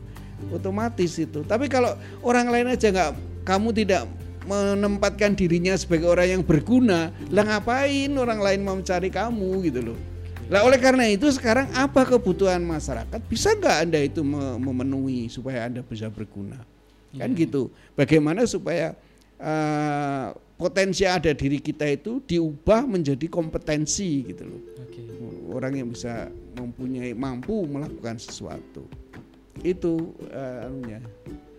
[0.54, 1.42] Otomatis itu.
[1.46, 3.12] Tapi kalau orang lain aja nggak
[3.46, 4.06] kamu tidak
[4.48, 10.00] menempatkan dirinya sebagai orang yang berguna lah ngapain orang lain mau mencari kamu gitu loh
[10.48, 13.20] lah oleh karena itu sekarang apa kebutuhan masyarakat?
[13.28, 16.64] Bisa nggak anda itu me- memenuhi supaya anda bisa berguna?
[17.12, 17.68] Kan gitu.
[18.00, 18.96] Bagaimana supaya
[19.36, 24.62] eh, potensi ada diri kita itu diubah menjadi kompetensi gitu loh.
[24.84, 25.02] Oke.
[25.48, 26.28] orang yang bisa
[26.60, 28.84] mempunyai mampu melakukan sesuatu.
[29.64, 30.16] Itu
[30.64, 31.02] anunya.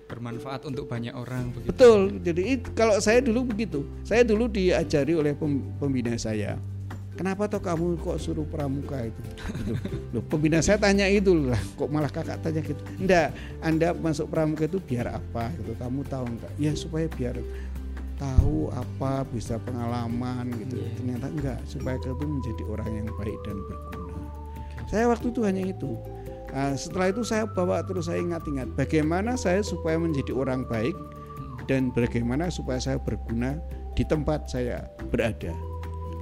[0.08, 1.68] Bermanfaat untuk banyak orang begitu.
[1.72, 2.00] Betul.
[2.24, 3.84] Jadi kalau saya dulu begitu.
[4.04, 6.56] Saya dulu diajari oleh pem- pembina saya
[7.18, 9.18] kenapa toh kamu kok suruh pramuka itu?
[9.18, 9.34] Gitu.
[10.14, 12.78] Loh, pembina saya tanya itu lah kok malah kakak tanya gitu.
[13.02, 15.74] Enggak anda masuk pramuka itu biar apa gitu?
[15.74, 17.42] Kamu tahu enggak ya supaya biar
[18.22, 20.78] tahu apa bisa pengalaman gitu.
[20.78, 20.90] Iya.
[20.94, 24.06] ternyata enggak supaya kamu menjadi orang yang baik dan berguna.
[24.88, 25.90] Saya waktu itu hanya itu.
[26.48, 30.96] Nah, setelah itu saya bawa terus saya ingat-ingat bagaimana saya supaya menjadi orang baik
[31.68, 33.60] dan bagaimana supaya saya berguna
[33.92, 35.52] di tempat saya berada.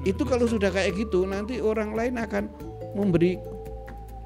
[0.06, 2.46] Itu kalau sudah kayak gitu nanti orang lain akan
[2.94, 3.36] memberi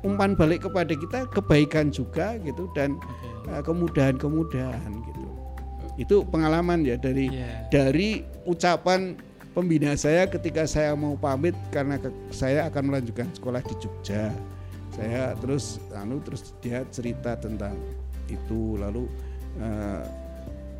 [0.00, 3.48] umpan balik kepada kita kebaikan juga gitu dan Oke.
[3.50, 5.26] eh, kemudahan-kemudahan gitu.
[5.96, 7.68] Itu pengalaman ya dari Iya.
[7.68, 8.08] dari
[8.44, 9.16] ucapan
[9.50, 14.32] pembina saya ketika saya mau pamit karena ke- saya akan melanjutkan sekolah di Jogja.
[14.90, 17.76] Saya terus anu terus dia cerita tentang
[18.26, 19.08] itu lalu
[19.56, 20.02] eh,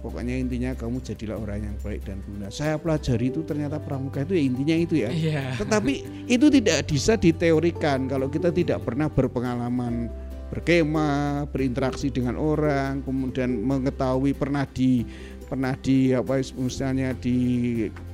[0.01, 2.49] pokoknya intinya kamu jadilah orang yang baik dan guna.
[2.49, 5.11] Saya pelajari itu ternyata pramuka itu ya intinya itu ya.
[5.13, 5.43] Iya.
[5.61, 5.93] Tetapi
[6.27, 10.09] itu tidak bisa diteorikan kalau kita tidak pernah berpengalaman
[10.51, 15.07] berkemah, berinteraksi dengan orang, kemudian mengetahui pernah di
[15.47, 17.39] pernah di apa misalnya di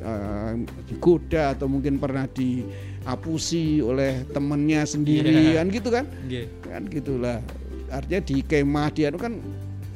[0.01, 0.53] eh,
[0.89, 5.61] digoda atau mungkin pernah diapusi oleh temennya sendiri Iya.
[5.61, 6.43] kan gitu kan Oke.
[6.65, 7.39] kan gitulah
[7.93, 9.37] artinya di kemah dia itu kan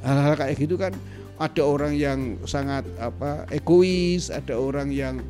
[0.04, 0.92] hal-hal kayak gitu kan
[1.40, 5.24] ada orang yang sangat apa egois ada orang yang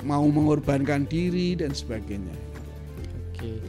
[0.00, 2.32] mau mengorbankan diri dan sebagainya
[3.36, 3.60] Oke.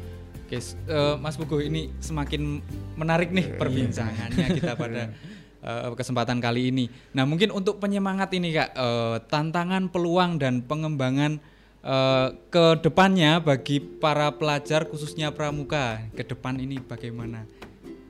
[0.47, 2.63] Oke, eh, Mas Pugu ini semakin
[2.95, 5.11] menarik nih perbincangannya kita pada
[5.59, 6.87] eh, kesempatan kali ini.
[7.11, 11.43] Nah, mungkin untuk penyemangat ini Kak, eh, tantangan, peluang dan pengembangan
[11.83, 17.43] eh, ke depannya bagi para pelajar khususnya pramuka ke depan ini bagaimana?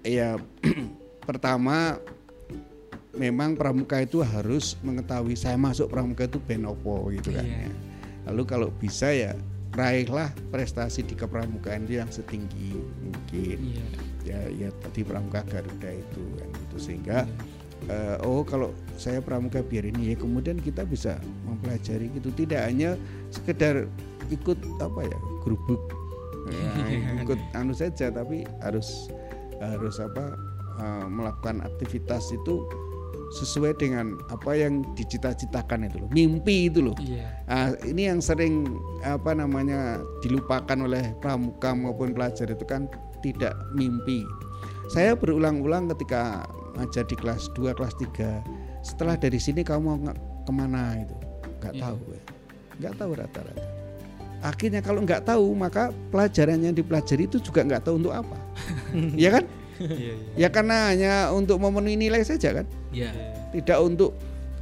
[0.07, 0.39] ya
[1.27, 1.99] pertama
[3.17, 7.67] memang pramuka itu harus mengetahui saya masuk pramuka itu benopo gitu kan Iya.
[7.67, 7.71] ya.
[8.29, 9.33] lalu kalau bisa ya
[9.73, 13.85] raihlah prestasi di kepramukaan itu yang setinggi mungkin Iya.
[14.23, 17.17] ya ya tadi pramuka Garuda itu kan gitu sehingga
[17.87, 22.97] eh, oh kalau saya pramuka biar ini ya kemudian kita bisa mempelajari gitu tidak hanya
[23.29, 23.85] sekedar
[24.27, 25.79] ikut apa ya gerubuk
[26.49, 26.69] ya,
[27.23, 29.07] ikut anu saja tapi harus
[29.57, 30.35] harus apa
[30.81, 32.65] eh, melakukan aktivitas itu
[33.29, 37.27] sesuai dengan apa yang dicita-citakan itu loh mimpi itu loh Iya.
[37.47, 38.67] Nah, ini yang sering
[39.03, 42.87] apa namanya dilupakan oleh pramuka maupun pelajar itu kan
[43.19, 44.23] tidak mimpi.
[44.87, 48.39] Saya berulang-ulang ketika ngajar di kelas 2, kelas 3.
[48.79, 49.97] Setelah dari sini kamu mau
[50.43, 51.15] ke mana itu?
[51.59, 51.83] Nggak Iya.
[51.83, 52.19] tahu, gue.
[52.77, 53.65] nggak tahu rata-rata.
[54.37, 58.37] Akhirnya kalau nggak tahu maka pelajaran yang dipelajari itu juga nggak tahu untuk apa,
[59.17, 59.43] ya kan?
[59.77, 60.13] Iya, iya.
[60.35, 62.65] Ya karena hanya untuk memenuhi nilai saja kan?
[62.91, 63.11] Ya.
[63.55, 64.11] tidak untuk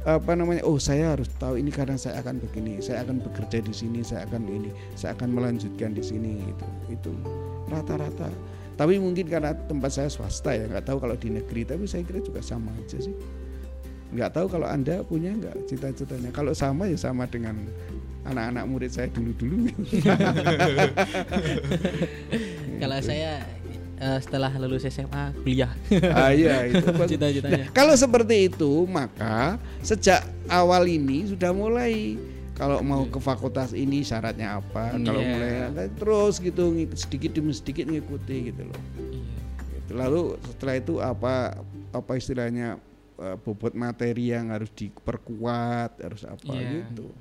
[0.06, 3.74] apa namanya oh saya harus tahu ini karena saya akan begini saya akan bekerja di
[3.74, 7.12] sini saya akan ini saya akan melanjutkan di sini itu itu.
[7.66, 8.30] Rata-rata.
[8.76, 12.22] Tapi mungkin karena tempat saya swasta ya nggak tahu kalau di negeri tapi saya kira
[12.22, 13.16] juga sama aja sih.
[14.14, 16.30] Nggak tahu kalau anda punya nggak cita-citanya.
[16.30, 17.58] Kalau sama ya sama dengan
[18.26, 19.70] anak-anak murid saya dulu-dulu.
[22.82, 23.42] Kalau saya
[23.96, 25.72] eh, setelah lulus SMA kuliah
[26.12, 26.84] ah, iya, itu
[27.16, 27.68] cita-citanya.
[27.68, 32.16] Nah, kalau seperti itu, maka sejak awal ini sudah mulai
[32.56, 35.32] kalau mau ke fakultas ini syaratnya apa kalau Iya.
[35.72, 38.80] mulai terus gitu sedikit demi sedikit ngikuti gitu loh.
[38.96, 39.92] Gitu.
[39.92, 41.34] lalu setelah itu apa
[41.92, 42.80] apa istilahnya
[43.20, 46.88] eh, bobot materi yang harus diperkuat harus apa Iya.
[46.90, 47.12] gitu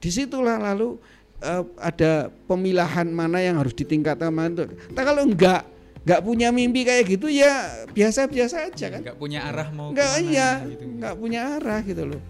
[0.00, 0.96] di situlah lalu
[1.44, 4.32] eh, ada pemilahan mana yang harus ditingkatkan.
[4.32, 5.64] Nah, kalau enggak
[6.04, 9.00] enggak punya mimpi kayak gitu ya biasa-biasa aja kan.
[9.00, 10.84] Nggak punya arah mau enggak ke mana iya gitu.
[11.00, 12.20] enggak punya arah gitu loh.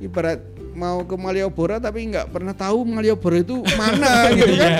[0.00, 0.40] Ibarat
[0.72, 4.74] mau ke Malioboro tapi enggak pernah tahu Malioboro itu mana gitu kan.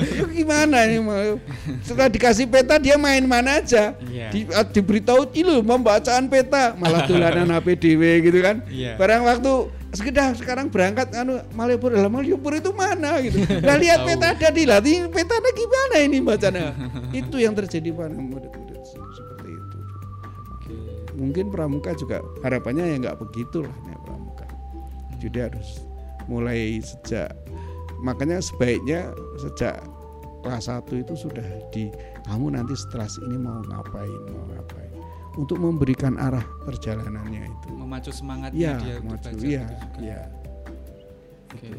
[0.00, 1.36] Itu gimana ini mau
[1.84, 3.92] setelah dikasih peta dia main mana aja.
[4.08, 4.32] Iya.
[4.32, 6.72] di, ah, diberitahu itu pembacaan peta.
[6.80, 8.64] Malah dolanan HP dewe gitu kan.
[8.72, 8.96] Iya.
[8.96, 9.52] barang waktu
[9.96, 11.96] sekedar sekarang berangkat anu Malioboro.
[11.96, 13.40] Lah Malioboro itu mana gitu?
[13.64, 16.76] Lah lihat peta ada dilatih petanya gimana ini bacanya
[17.16, 19.78] itu yang terjadi pada murid-murid se- seperti itu
[21.16, 24.46] mungkin pramuka juga harapannya ya nggak begitulah ya pramuka.
[25.16, 25.88] Jadi harus
[26.28, 27.32] mulai sejak
[28.04, 29.80] makanya sebaiknya sejak
[30.44, 31.90] kelas 1 itu sudah di
[32.28, 34.85] kamu nanti setelah ini mau ngapain mau ngapain
[35.36, 40.00] untuk memberikan arah perjalanannya itu memacu semangatnya ya dia untuk iya gitu juga.
[40.02, 40.20] iya
[41.56, 41.72] Oke.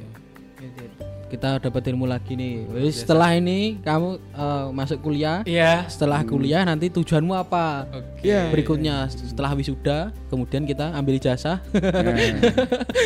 [1.28, 2.66] Kita dapat ilmu lagi nih.
[2.72, 5.44] Wis, setelah ini kamu eh, masuk kuliah.
[5.46, 5.86] Iya.
[5.86, 7.86] Setelah kuliah nanti tujuanmu apa?
[7.94, 8.26] Oke.
[8.26, 8.50] Iya.
[8.50, 11.62] Berikutnya setelah wisuda, kemudian kita ambil ijazah.
[11.78, 12.16] Nah,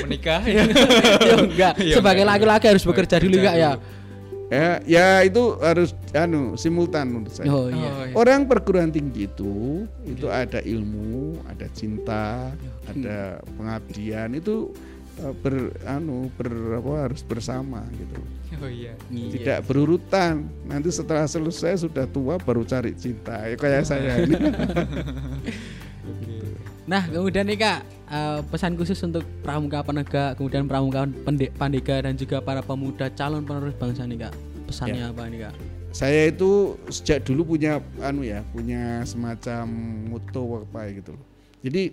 [0.06, 0.64] Menikah ya.
[1.28, 1.74] ya enggak.
[1.82, 3.72] Iya, Sebagai laki-laki harus bekerja dulu enggak ya?
[4.52, 7.88] Ya ya itu harus anu simultan menurut saya Oh iya.
[7.88, 8.14] Oh, iya.
[8.20, 12.52] Orang perguruan tinggi itu itu ada ilmu, ada cinta,
[12.84, 14.76] ada pengabdian itu
[15.24, 16.52] eh, ber anu ber
[16.84, 18.20] apa harus bersama gitu.
[18.60, 18.92] Oh iya.
[19.08, 19.32] Iya.
[19.40, 20.52] Tidak berurutan.
[20.68, 23.48] Nanti setelah selesai sudah tua baru cari cinta.
[23.48, 24.36] Ya, kayak saya ini.
[26.90, 27.80] Nah, kemudian nih Kak,
[28.12, 33.48] eh, pesan khusus untuk pramuka penegak, kemudian pramuka pende- pandega dan juga para pemuda calon
[33.48, 34.34] penerus bangsa nih Kak.
[34.68, 35.56] Pesannya apa nih Kak?
[35.92, 39.68] saya itu sejak dulu punya anu ya, punya semacam
[40.08, 41.26] moto apa gitu loh.
[41.60, 41.92] Jadi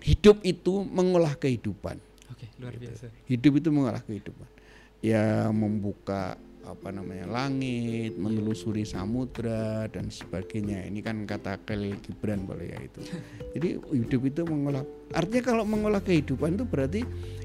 [0.00, 2.00] hidup itu mengolah kehidupan.
[2.32, 3.12] Oke, luar biasa.
[3.28, 4.48] hidup itu mengolah kehidupan
[5.04, 10.88] ya membuka apa namanya langit menelusuri samudra dan sebagainya.
[10.88, 13.00] Ini kan kata Khalil Gibran boleh ya itu.
[13.56, 17.00] Jadi hidup itu mengolah artinya kalau mengolah kehidupan itu berarti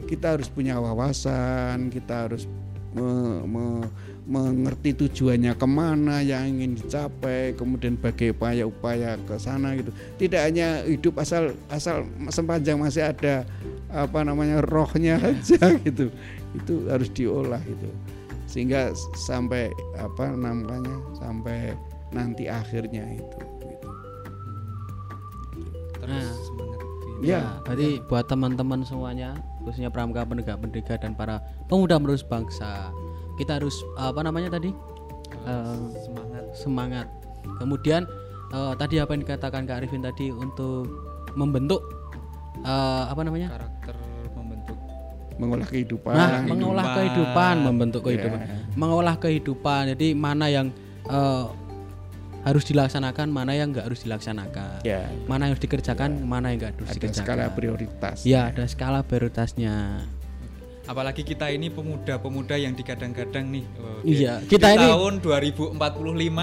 [0.08, 2.48] kita harus punya wawasan kita harus
[2.96, 3.92] me- me-
[4.30, 9.92] mengerti tujuannya ke mana yang ingin dicapai kemudian bagaimana upaya ke sana gitu.
[10.16, 13.44] Tidak hanya hidup asal asal sepanjang masih ada
[13.90, 16.08] apa namanya rohnya aja gitu.
[16.56, 17.90] Itu harus diolah gitu
[18.50, 21.78] sehingga sampai apa namanya sampai
[22.10, 23.90] nanti akhirnya itu gitu.
[26.02, 26.34] Terus Nah.
[26.42, 26.80] semangat.
[27.20, 32.96] Ya, Nah, berarti buat teman-teman semuanya, khususnya pramuka penegak pendidikan dan para pemuda penerus bangsa,
[33.36, 34.72] kita harus apa namanya tadi?
[35.46, 36.44] Eh, semangat.
[36.56, 37.08] semangat.
[37.60, 38.08] Kemudian
[38.56, 40.88] eh, tadi apa yang dikatakan Kak Arifin tadi untuk
[41.36, 41.84] membentuk
[42.64, 43.52] eh, apa namanya?
[43.52, 43.96] Karakter.
[45.40, 47.00] Mengolah kehidupan Nah, mengolah kehidupan.
[47.00, 48.40] kehidupan, membentuk kehidupan.
[48.40, 48.56] Ya.
[48.76, 49.82] Mengolah kehidupan.
[49.96, 50.68] Jadi mana yang
[51.08, 51.46] eh,
[52.42, 54.84] harus dilaksanakan, mana yang enggak harus dilaksanakan.
[54.84, 57.26] ya Mana yang harus dikerjakan, mana yang enggak harus ada dikerjakan.
[57.26, 59.76] skala prioritas Ya, ada skala prioritasnya.
[60.86, 63.66] Apalagi kita ini pemuda-pemuda yang digadang-gadang nih.
[63.78, 64.10] Oke.
[64.10, 65.78] Iya, kita Di ini- tahun 2045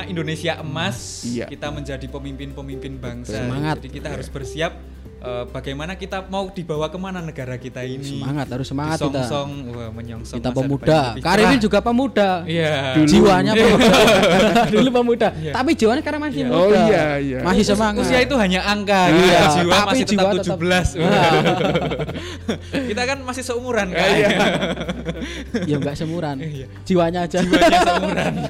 [0.07, 1.27] Indonesia emas.
[1.27, 1.47] Iya.
[1.47, 3.43] Kita menjadi pemimpin-pemimpin bangsa.
[3.43, 3.83] Semangat.
[3.83, 4.79] Jadi kita harus bersiap
[5.27, 8.23] eh, bagaimana kita mau dibawa ke mana negara kita ini.
[8.23, 9.11] Semangat, harus semangat kita.
[9.21, 11.01] Disongsong, wah, menyongsong Kita pemuda.
[11.19, 11.59] cerah.
[11.59, 12.31] juga pemuda.
[12.45, 13.03] Iya.
[13.03, 13.91] Jiwanya pemuda.
[14.75, 15.29] Dulu pemuda.
[15.35, 15.53] Iya.
[15.53, 16.49] Tapi jiwanya sekarang masih Iya.
[16.49, 16.63] muda.
[16.63, 17.39] Oh, iya, iya.
[17.43, 18.03] Masih Us- semangat.
[18.03, 19.47] Usia itu hanya angka, Iya, gitu.
[19.57, 20.89] jiwa tapi masih jiwa tetap tetap- 17.
[20.97, 21.33] Nah.
[22.87, 24.09] kita kan masih seumuran Ya, kan.
[24.13, 24.29] iya.
[25.71, 26.37] ya enggak semuran.
[26.39, 26.67] Iya.
[26.85, 27.39] Jiwanya aja.
[27.43, 28.33] Jiwanya seumuran.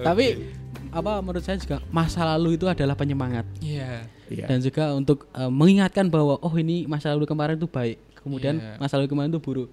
[0.00, 0.26] Tapi
[0.90, 4.04] apa menurut saya juga masa lalu itu adalah penyemangat Iya.
[4.26, 4.46] Iya.
[4.46, 8.74] dan juga untuk eh, mengingatkan bahwa oh ini masa lalu kemarin itu baik, kemudian Iya.
[8.76, 9.70] masa lalu kemarin itu buruk.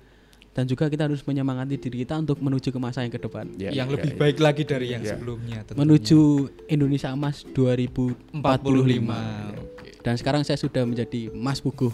[0.51, 3.45] Dan juga kita harus menyemangati diri kita untuk menuju ke masa yang ke depan.
[3.55, 4.17] Ya, yang ya, lebih ya.
[4.17, 5.13] baik lagi dari yang Iya.
[5.13, 5.81] sebelumnya tentunya.
[5.85, 6.19] Menuju
[6.65, 8.41] Indonesia Emas 2045.
[8.41, 10.01] 45.
[10.01, 11.93] Dan sekarang saya sudah menjadi Mas Buku.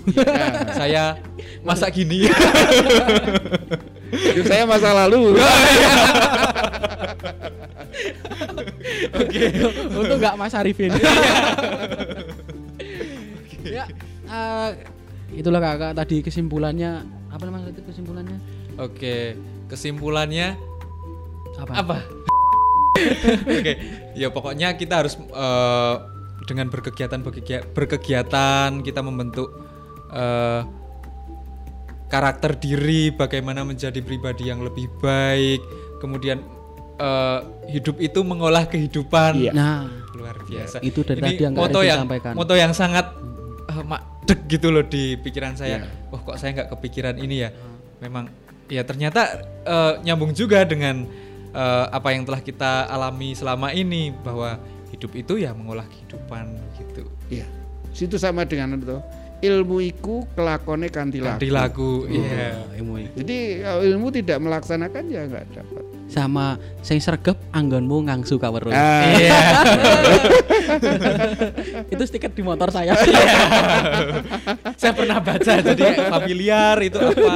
[0.71, 1.19] Saya
[1.67, 2.23] masa gini.
[4.13, 5.33] Hidup saya masa lalu
[9.93, 10.91] Untuk nggak Mas Arifin.
[13.63, 13.87] ya,
[14.27, 14.69] eh,
[15.33, 17.01] itulah kakak tadi kesimpulannya
[17.31, 18.37] apa namanya itu kesimpulannya
[18.75, 19.37] Oke,
[19.67, 20.57] kesimpulannya
[21.55, 21.73] apa?
[21.75, 21.97] apa?
[23.47, 23.73] Oke,
[24.13, 25.95] ya pokoknya kita harus eh,
[26.43, 29.49] dengan berkegiatan berkegia- berkegiatan kita membentuk
[30.11, 30.61] eh,
[32.13, 35.65] karakter diri, bagaimana menjadi pribadi yang lebih baik,
[35.97, 36.45] kemudian
[37.01, 37.39] eh,
[37.73, 39.49] hidup itu mengolah kehidupan.
[39.49, 39.51] Iya.
[39.57, 40.77] Nah, Luar biasa.
[40.85, 42.33] Itu dari Ini tadi yang moto yang sampaikan.
[42.37, 43.17] moto yang sangat
[43.65, 45.81] eh, madeg gitu loh di pikiran saya.
[45.81, 45.89] Iya.
[46.13, 47.49] Wah, kok saya nggak kepikiran ini ya.
[47.97, 48.29] Memang
[48.69, 51.09] ya ternyata eh, nyambung juga dengan
[51.49, 54.61] eh, apa yang telah kita alami selama ini bahwa
[54.93, 56.45] hidup itu ya mengolah kehidupan
[56.77, 57.09] gitu.
[57.33, 57.49] Iya.
[57.89, 59.01] Situ sama dengan itu.
[59.43, 61.51] Ilmu iku kelakone kanthi Di laku.
[61.51, 62.63] lagu, iya.
[62.73, 63.09] ilmu ini.
[63.13, 63.37] Jadi
[63.85, 65.83] ilmu tidak melaksanakan ya nggak dapat.
[66.05, 68.69] sama sing sregep anggonmu ngangsu kaweruh.
[68.69, 69.33] Ah, Iya.
[71.89, 72.93] itu stiker di motor saya.
[74.75, 77.33] saya pernah baca jadi familiar itu apa.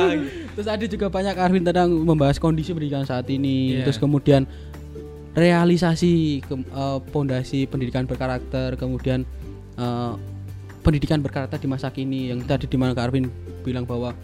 [0.54, 3.76] Terus ada juga banyak Arvin tentang membahas kondisi pendidikan saat ini.
[3.76, 3.84] Iya.
[3.84, 4.46] Terus kemudian
[5.34, 9.26] realisasi ke- eh, pondasi pendidikan berkarakter, kemudian
[9.74, 10.12] eh,
[10.88, 13.28] pendidikan berkarakter di masa kini yang tadi di mana Kak Arvin
[13.68, 14.16] bilang bahwa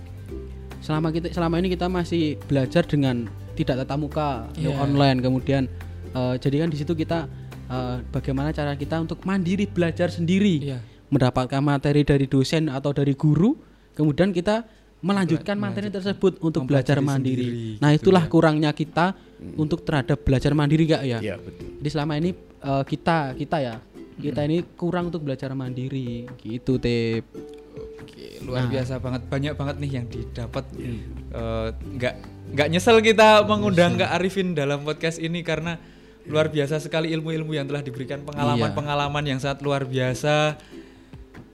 [0.80, 3.28] selama kita selama ini kita masih belajar dengan
[3.60, 4.80] tidak tatap muka, Iya.
[4.80, 5.68] online, kemudian
[6.16, 7.28] eh, jadi kan di situ kita
[7.68, 10.80] eh, bagaimana cara kita untuk mandiri belajar sendiri Iya.
[11.12, 13.60] mendapatkan materi dari dosen atau dari guru,
[13.92, 14.64] kemudian kita
[15.04, 17.44] melanjutkan materi tersebut untuk belajar mandiri.
[17.44, 18.32] sendiri, nah, gitu itulah ya.
[18.32, 19.12] kurangnya kita
[19.60, 21.20] untuk terhadap belajar mandiri kak ya.
[21.20, 21.76] Iya betul.
[21.84, 23.76] Jadi selama ini eh, kita kita ya
[24.16, 27.26] kita ini kurang untuk belajar mandiri gitu tip.
[27.74, 28.46] Oke, Nah.
[28.46, 29.22] luar biasa banget.
[29.26, 30.66] Banyak banget nih yang didapat.
[30.76, 32.14] Eh, nggak
[32.54, 35.80] nggak nyesel kita mengundang Kak Arifin dalam podcast ini karena
[36.24, 40.56] luar biasa sekali ilmu-ilmu yang telah diberikan pengalaman-pengalaman yang sangat luar biasa.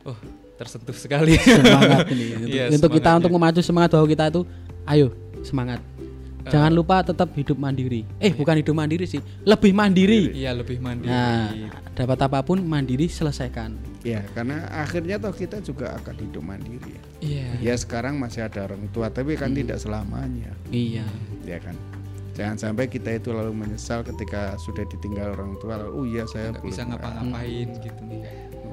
[0.04, 0.18] Oh
[0.60, 1.40] tersentuh sekali.
[1.40, 2.26] Semangat ini.
[2.36, 3.36] Untuk, Iya, untuk kita untuk ya.
[3.40, 4.42] memacu semangat bahwa kita itu
[4.86, 5.08] ayo
[5.40, 5.80] semangat.
[6.50, 6.54] Eh.
[6.58, 8.02] Jangan lupa tetap hidup mandiri.
[8.18, 10.34] Eh bukan hidup mandiri sih, lebih mandiri.
[10.34, 11.54] iya lebih mandiri Nah,
[11.94, 13.78] dapat apa pun mandiri selesaikan.
[14.02, 16.98] Ya karena akhirnya toh kita juga akan hidup mandiri.
[16.98, 17.02] ya.
[17.22, 21.06] iya Ya sekarang masih ada orang tua tapi kan tidak selamanya, Iya.
[21.46, 21.78] ya kan.
[22.34, 25.76] Jangan sampai kita itu lalu menyesal ketika sudah ditinggal orang tua.
[25.76, 28.04] Lalu, oh iya saya nggak belum bisa ngapa-ngapain gitu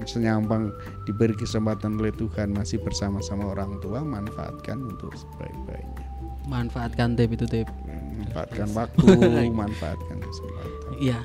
[0.07, 0.71] senyampang
[1.03, 6.06] diberi kesempatan oleh Tuhan masih bersama-sama orang tua manfaatkan untuk sebaik-baiknya
[6.47, 7.69] Manfaatkan tip itu tip.
[8.17, 9.05] manfaatkan waktu
[9.63, 10.71] manfaatkan kesempatan
[11.03, 11.19] Iya.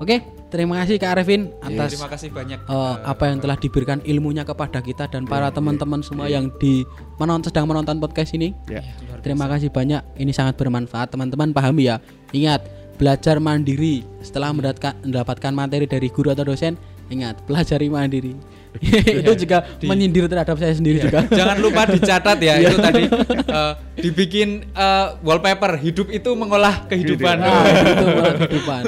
[0.00, 4.00] Oke, terima kasih Kak Arifin Iya, atas terima kasih banyak eh, apa yang telah diberikan
[4.00, 6.88] ilmunya kepada kita dan para teman-teman semua yang di
[7.20, 8.56] menonton sedang menonton podcast ini.
[8.64, 8.80] ya
[9.20, 10.00] Terima kasih banyak.
[10.16, 11.12] Ini sangat bermanfaat.
[11.12, 12.00] Teman-teman pahami ya.
[12.32, 12.64] Ingat,
[12.96, 16.80] belajar mandiri setelah mendapatkan mendapatkan materi dari guru atau dosen.
[17.12, 18.32] Ingat, pelajari mandiri.
[19.20, 21.26] itu juga menyindir terhadap saya sendiri juga.
[21.38, 23.02] Jangan lupa dicatat ya itu tadi
[23.42, 27.36] eh, dibikin eh, wallpaper hidup itu mengolah kehidupan.
[27.36, 28.82] Nah, itu malah kehidupan.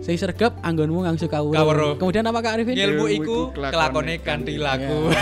[0.00, 1.54] Saya sergap anggonmu ngangsu kawuro.
[1.54, 1.88] Kawuro.
[1.94, 2.74] Kemudian apa Kak Arifin?
[2.74, 5.12] Ilmu iku kelakone kelakone kanthi laku.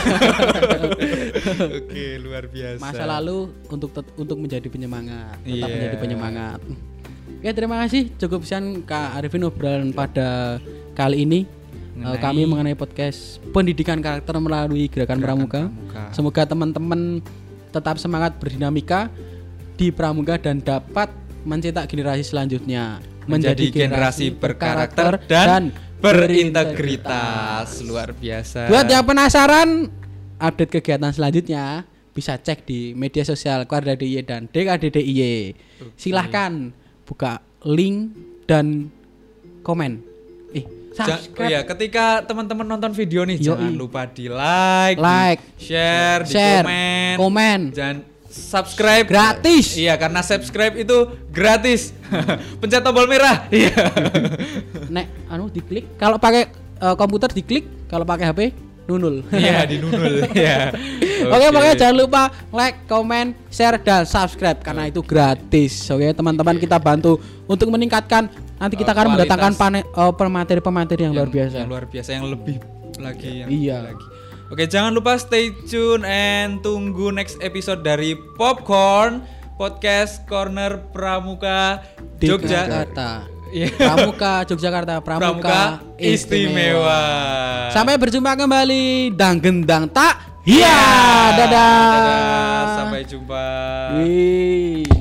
[1.58, 2.80] Oke, luar biasa.
[2.80, 5.74] masa lalu untuk untuk menjadi penyemangat tetap Iya.
[5.74, 6.60] menjadi penyemangat
[7.38, 10.58] oke terima kasih cukup sekian kak Arifin obrolan pada
[10.92, 11.40] kali ini
[11.98, 15.62] Mengenai- kami mengenai podcast pendidikan karakter melalui gerakan, pramuka.
[15.66, 16.02] Pramuka.
[16.14, 17.18] semoga teman-teman
[17.68, 19.10] tetap semangat berdinamika
[19.74, 21.10] di pramuka dan dapat
[21.42, 27.82] mencetak generasi selanjutnya menjadi generasi berkarakter dan berintegritas.
[27.84, 28.70] Luar biasa.
[28.70, 29.90] Buat yang penasaran
[30.38, 31.82] update kegiatan selanjutnya
[32.14, 35.54] bisa cek di media sosial Kwarda DIY dan DKDDIY.
[35.94, 36.74] Silahkan
[37.06, 38.14] buka link
[38.46, 38.90] dan
[39.62, 40.02] komen.
[40.98, 43.46] Ja- oh subscribe, iya, ketika teman-teman nonton video nih Yoi.
[43.46, 47.60] jangan lupa di like, Like, di share, di share, komen, komen.
[47.70, 47.94] dan
[48.28, 49.74] subscribe Gratis.
[49.74, 50.98] Iya, karena subscribe itu
[51.32, 51.96] gratis.
[52.60, 53.48] Pencet tombol merah.
[53.48, 53.72] Iya.
[54.94, 58.40] Nek anu diklik, kalau pakai eh, komputer diklik, kalau pakai HP
[58.88, 59.20] nunul.
[59.32, 60.28] Iya, di nunul.
[60.32, 60.72] Iya.
[61.28, 62.22] Oke, pokoknya jangan lupa
[62.52, 65.88] like, comment, share, dan subscribe karena itu gratis.
[65.92, 68.47] Oke, teman-teman kita bantu untuk meningkatkan.
[68.58, 69.62] Nanti kita Eh, akan mendatangkan kualitas.
[69.80, 71.54] pane- eh, pemateri-pemateri yang, luar biasa.
[71.56, 72.56] Yang luar biasa yang lebih
[72.98, 73.76] lagi yang Iya.
[73.78, 74.06] lebih lagi.
[74.48, 79.20] Oke, jangan lupa stay tune and tunggu next episode dari Popcorn
[79.54, 81.84] Podcast Corner Pramuka
[82.16, 82.64] Di Jogja.
[82.64, 83.28] Jakarta.
[83.48, 83.72] Iya.
[83.72, 85.60] Pramuka Yogyakarta Pramuka, Pramuka
[85.96, 87.00] istimewa.
[87.70, 90.20] Sampai berjumpa kembali dang gendang tak.
[90.44, 90.80] Iya,
[91.32, 91.48] Dadah.
[91.92, 92.64] dadah.
[92.76, 93.44] Sampai jumpa.
[94.00, 94.97] Wih.